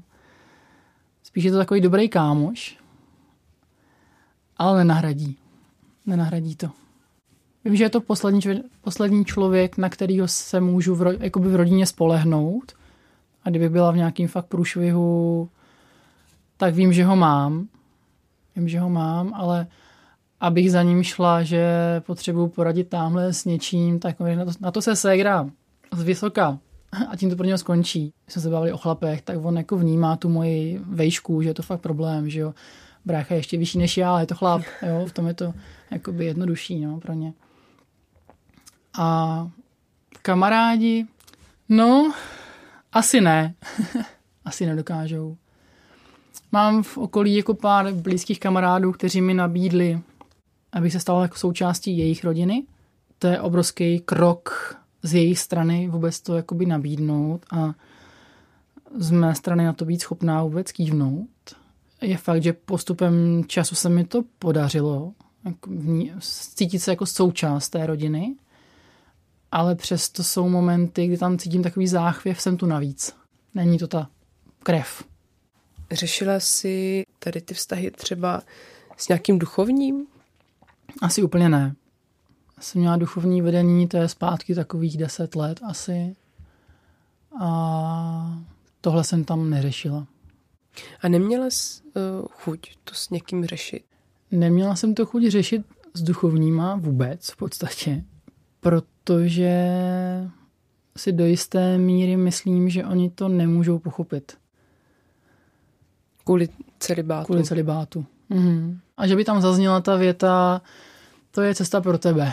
[1.23, 2.79] spíš je to takový dobrý kámoš,
[4.57, 5.37] ale nenahradí.
[6.07, 6.71] Nenahradí to.
[7.65, 8.41] Vím, že je to poslední,
[8.81, 12.73] poslední člověk, na kterého se můžu v, jakoby v rodině spolehnout.
[13.45, 15.49] A kdyby byla v nějakým fakt průšvihu,
[16.57, 17.69] tak vím, že ho mám.
[18.57, 19.67] vím, že ho mám, ale
[20.41, 21.65] abych za ním šla, že
[22.07, 25.51] potřebuju poradit tamhle s něčím, tak na to, na to se ségra
[25.93, 26.59] z vysoka
[27.11, 28.13] a tím to pro něho skončí.
[28.27, 31.55] My jsme se bavili o chlapech, tak on jako vnímá tu moji vejšku, že je
[31.55, 32.55] to fakt problém, že jo.
[33.05, 35.55] Brácha je ještě vyšší než já, ale je to chlap, jo, v tom je to
[35.91, 37.33] jakoby jednodušší, no, pro ně.
[38.99, 39.51] A
[40.23, 41.07] kamarádi,
[41.69, 42.13] no,
[42.93, 43.55] asi ne.
[44.45, 45.37] asi nedokážou.
[46.53, 50.01] Mám v okolí jako pár blízkých kamarádů, kteří mi nabídli,
[50.73, 52.63] abych se stal jako součástí jejich rodiny.
[53.19, 57.75] To je obrovský krok z jejich strany vůbec to jakoby nabídnout a
[58.97, 61.29] z mé strany na to být schopná vůbec kývnout.
[62.01, 65.13] Je fakt, že postupem času se mi to podařilo
[66.55, 68.35] cítit se jako součást té rodiny,
[69.53, 73.17] ale přesto jsou momenty, kdy tam cítím takový záchvěv, jsem tu navíc.
[73.55, 74.11] Není to ta
[74.63, 75.05] krev.
[75.91, 78.43] Řešila jsi tady ty vztahy třeba
[78.97, 80.07] s nějakým duchovním?
[81.03, 81.75] Asi úplně ne.
[82.61, 86.17] Jsem měla duchovní vedení, to je zpátky takových deset let asi.
[87.41, 88.41] A
[88.81, 90.07] tohle jsem tam neřešila.
[91.01, 93.85] A neměla jsi uh, chuť to s někým řešit?
[94.31, 98.05] Neměla jsem to chuť řešit s duchovníma vůbec v podstatě,
[99.11, 99.53] protože
[100.97, 104.39] si do jisté míry myslím, že oni to nemůžou pochopit.
[106.25, 106.49] Kvůli
[106.79, 107.27] celibátu.
[107.27, 108.07] Kvůli celibátu.
[108.29, 108.81] Mhm.
[108.97, 110.63] A že by tam zazněla ta věta,
[111.31, 112.33] to je cesta pro tebe.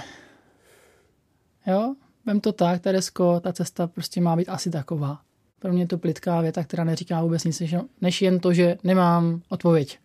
[1.68, 1.96] Jo?
[2.26, 5.22] Vem to tak, Teresko, ta cesta prostě má být asi taková.
[5.60, 7.64] Pro mě je to plitká věta, která neříká vůbec nic,
[8.02, 10.00] než jen to, že nemám odpověď.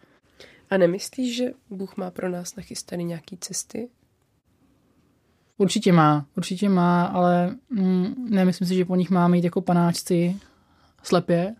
[0.70, 3.88] A nemyslíš, že Bůh má pro nás nachystaný nějaký cesty?
[5.62, 10.36] Určitě má, určitě má, ale mm, nemyslím si, že po nich máme jít jako panáčci
[11.02, 11.54] slepě.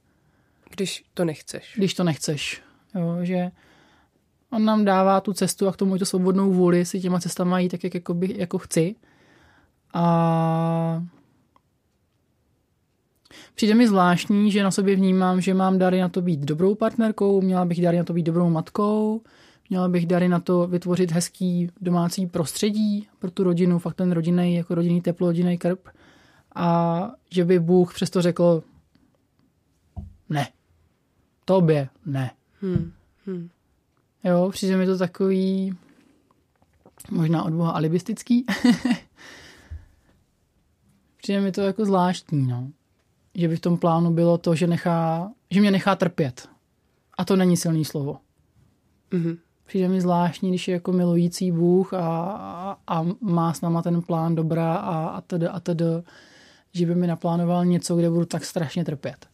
[0.70, 1.74] Když to nechceš.
[1.76, 2.62] Když to nechceš.
[2.94, 3.50] Jo, že
[4.50, 7.68] on nám dává tu cestu a k tomu to svobodnou vůli si těma cestama jít
[7.68, 8.94] tak, jak jako, by, jako chci.
[9.94, 11.02] A
[13.54, 17.40] Přijde mi zvláštní, že na sobě vnímám, že mám dary na to být dobrou partnerkou,
[17.40, 19.20] měla bych dary na to být dobrou matkou,
[19.72, 24.54] měla bych dary na to vytvořit hezký domácí prostředí pro tu rodinu, fakt ten rodinný,
[24.54, 25.88] jako rodinný teplo, rodinný krb.
[26.54, 28.62] A že by Bůh přesto řekl
[30.28, 30.48] ne.
[31.44, 32.30] Tobě ne.
[32.60, 32.92] Hmm.
[33.26, 33.48] Hmm.
[34.24, 35.74] Jo, přijde mi to takový
[37.10, 38.46] možná od Boha alibistický.
[41.16, 42.70] přijde mi to jako zvláštní, no.
[43.34, 46.48] Že by v tom plánu bylo to, že, nechá, že mě nechá trpět.
[47.18, 48.18] A to není silný slovo.
[49.10, 49.38] Mm-hmm.
[49.72, 54.02] Přijde mi zvláštní, když je jako milující Bůh a, a, a má s náma ten
[54.02, 55.84] plán dobrá a, a tedy a tedy,
[56.72, 59.28] že by mi naplánoval něco, kde budu tak strašně trpět.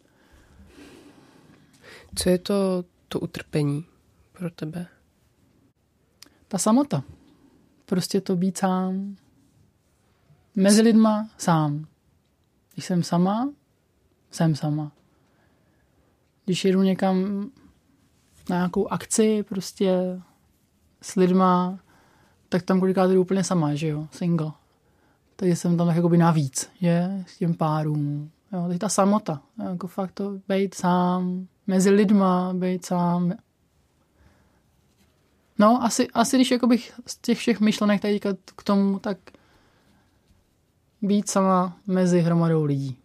[2.14, 3.84] Co je to, to utrpení
[4.32, 4.86] pro tebe?
[6.48, 7.02] Ta samota.
[7.86, 9.16] Prostě to být sám.
[10.56, 11.86] Mezi lidma sám.
[12.74, 13.52] Když jsem sama,
[14.30, 14.92] jsem sama.
[16.44, 17.50] Když jedu někam
[18.50, 20.20] na nějakou akci prostě
[21.02, 21.78] s lidma,
[22.48, 24.52] tak tam kolikrát jdu úplně sama, že jo, single.
[25.36, 28.30] Takže jsem tam tak jakoby navíc, že, s těm párům.
[28.52, 33.32] Jo, teď ta samota, jako fakt to být sám, mezi lidma, být sám.
[35.58, 38.20] No, asi, asi když bych z těch všech myšlenek tady
[38.56, 39.18] k tomu, tak
[41.02, 42.98] být sama mezi hromadou lidí.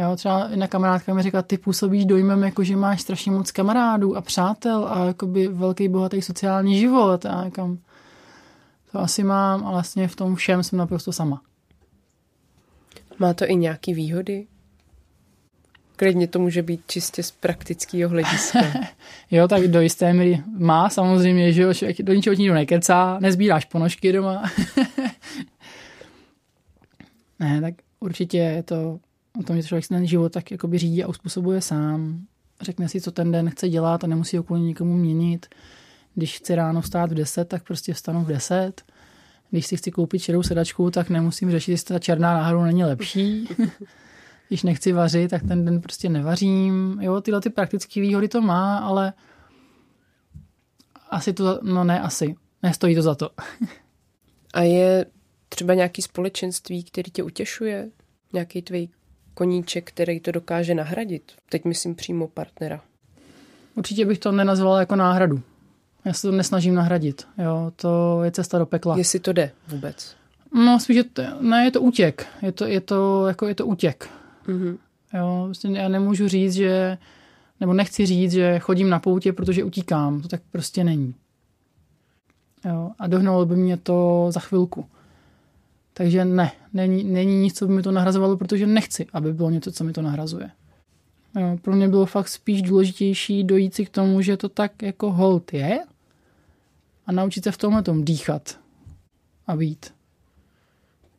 [0.00, 4.16] Jo, třeba jedna kamarádka mi říká, ty působíš dojmem, jako že máš strašně moc kamarádů
[4.16, 7.26] a přátel a jakoby velký bohatý sociální život.
[7.26, 7.78] A jakam,
[8.92, 11.42] to asi mám a vlastně v tom všem jsem naprosto sama.
[13.18, 14.46] Má to i nějaké výhody?
[15.96, 18.58] Klidně to může být čistě z praktického hlediska.
[19.30, 23.64] jo, tak do jisté míry má samozřejmě, že jo, člověk do ničeho nikdo nekecá, nezbíráš
[23.64, 24.42] ponožky doma.
[27.38, 28.98] ne, tak určitě je to
[29.38, 32.26] o tom, že člověk si ten život tak jakoby řídí a uspůsobuje sám.
[32.60, 35.46] Řekne si, co ten den chce dělat a nemusí ho kvůli nikomu měnit.
[36.14, 38.82] Když chci ráno vstát v 10, tak prostě vstanu v 10.
[39.50, 43.48] Když si chci koupit čerou sedačku, tak nemusím řešit, jestli ta černá náhodou není lepší.
[44.48, 46.98] Když nechci vařit, tak ten den prostě nevařím.
[47.00, 49.12] Jo, tyhle ty praktické výhody to má, ale
[51.10, 52.34] asi to, no ne, asi.
[52.62, 53.30] Nestojí to za to.
[54.54, 55.06] A je
[55.48, 57.90] třeba nějaký společenství, který tě utěšuje?
[58.32, 58.88] Nějaký tvůj
[59.38, 61.32] koníček, který to dokáže nahradit?
[61.48, 62.80] Teď myslím přímo partnera.
[63.74, 65.42] Určitě bych to nenazvala jako náhradu.
[66.04, 67.26] Já se to nesnažím nahradit.
[67.38, 68.96] Jo, to je cesta do pekla.
[68.96, 70.16] Jestli to jde vůbec?
[70.54, 72.26] No, spíš, že to, ne, je to útěk.
[72.42, 74.10] Je to, je to, jako je to útěk.
[74.46, 74.78] Mm-hmm.
[75.14, 76.98] Jo, vlastně já nemůžu říct, že
[77.60, 80.20] nebo nechci říct, že chodím na poutě, protože utíkám.
[80.20, 81.14] To tak prostě není.
[82.64, 84.86] Jo, a dohnalo by mě to za chvilku.
[85.98, 89.72] Takže ne, není, není nic, co by mi to nahrazovalo, protože nechci, aby bylo něco,
[89.72, 90.50] co mi to nahrazuje.
[91.40, 95.12] Jo, pro mě bylo fakt spíš důležitější dojít si k tomu, že to tak jako
[95.12, 95.80] hold je
[97.06, 98.60] a naučit se v tomhle tom dýchat
[99.46, 99.94] a být.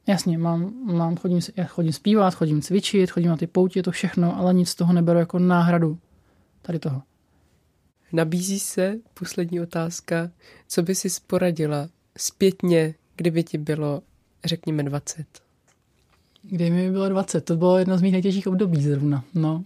[0.07, 4.37] Jasně, mám, mám chodím, já chodím zpívat, chodím cvičit, chodím na ty poutě, to všechno,
[4.37, 5.99] ale nic z toho neberu jako náhradu
[6.61, 7.01] tady toho.
[8.11, 10.31] Nabízí se poslední otázka,
[10.67, 14.01] co by si poradila zpětně, kdyby ti bylo,
[14.45, 15.25] řekněme, 20?
[16.41, 19.23] Kdyby mi bylo 20, to bylo jedno z mých nejtěžších období zrovna.
[19.33, 19.63] No.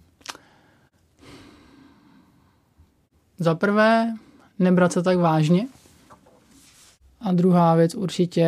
[3.39, 4.13] Za prvé,
[4.59, 5.67] nebrat se tak vážně.
[7.21, 8.47] A druhá věc určitě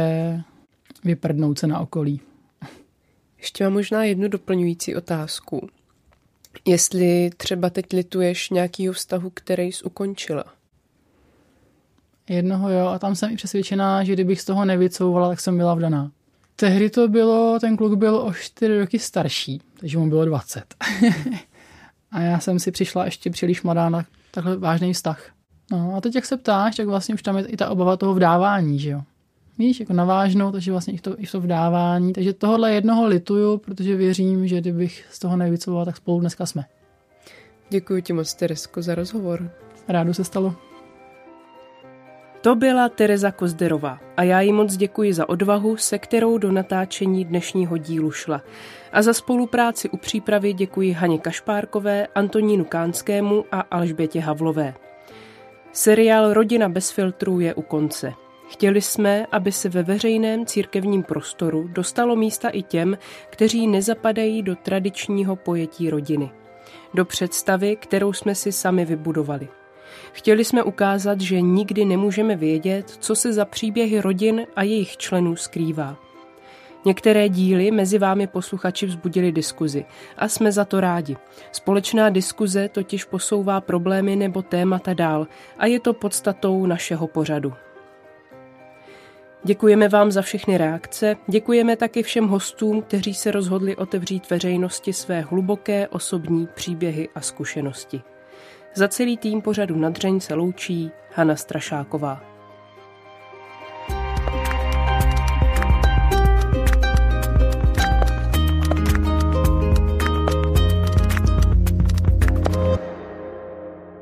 [1.04, 2.22] vyprdnout se na okolí.
[3.38, 5.70] Ještě mám možná jednu doplňující otázku.
[6.66, 10.44] Jestli třeba teď lituješ nějakýho vztahu, který jsi ukončila?
[12.30, 15.74] Jednoho jo, a tam jsem i přesvědčená, že kdybych z toho nevycouvala, tak jsem byla
[15.74, 16.12] vdaná.
[16.56, 20.76] Tehdy to bylo, ten kluk byl o čtyři roky starší, takže mu bylo 20.
[22.12, 25.32] a já jsem si přišla ještě příliš mladá na takhle vážný vztah.
[25.72, 28.14] No a teď, jak se ptáš, tak vlastně už tam je i ta obava toho
[28.14, 29.02] vdávání, že jo.
[29.58, 32.14] Víš, jako navážnou, takže vlastně i to, i to vdávání.
[32.14, 36.66] Takže tohle jednoho lituju, protože věřím, že kdybych z toho nevycoval, tak spolu dneska jsme.
[37.70, 39.52] Děkuji ti moc, Teresko, za rozhovor.
[39.88, 40.56] Rádu se stalo.
[42.46, 47.26] To byla Tereza Kozderová a já jí moc děkuji za odvahu, se kterou do natáčení
[47.26, 48.42] dnešního dílu šla.
[48.92, 54.74] A za spolupráci u přípravy děkuji Haně Kašpárkové, Antonínu Kánskému a Alžbětě Havlové.
[55.72, 58.14] Seriál Rodina bez filtrů je u konce.
[58.50, 62.98] Chtěli jsme, aby se ve veřejném církevním prostoru dostalo místa i těm,
[63.30, 66.32] kteří nezapadají do tradičního pojetí rodiny.
[66.94, 69.48] Do představy, kterou jsme si sami vybudovali.
[70.14, 75.36] Chtěli jsme ukázat, že nikdy nemůžeme vědět, co se za příběhy rodin a jejich členů
[75.36, 75.98] skrývá.
[76.86, 79.86] Některé díly mezi vámi posluchači vzbudili diskuzi
[80.18, 81.18] a jsme za to rádi.
[81.52, 85.28] Společná diskuze totiž posouvá problémy nebo témata dál
[85.58, 87.54] a je to podstatou našeho pořadu.
[89.44, 95.22] Děkujeme vám za všechny reakce, děkujeme taky všem hostům, kteří se rozhodli otevřít veřejnosti své
[95.22, 98.02] hluboké osobní příběhy a zkušenosti.
[98.78, 102.22] Za celý tým pořadu Nadřeň se loučí Hana Strašáková.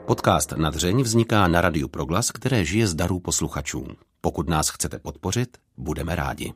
[0.06, 3.88] Podcast Nadřeň vzniká na Radiu Proglas, které žije z darů posluchačů.
[4.22, 6.54] Pokud nás chcete podpořit, budeme rádi.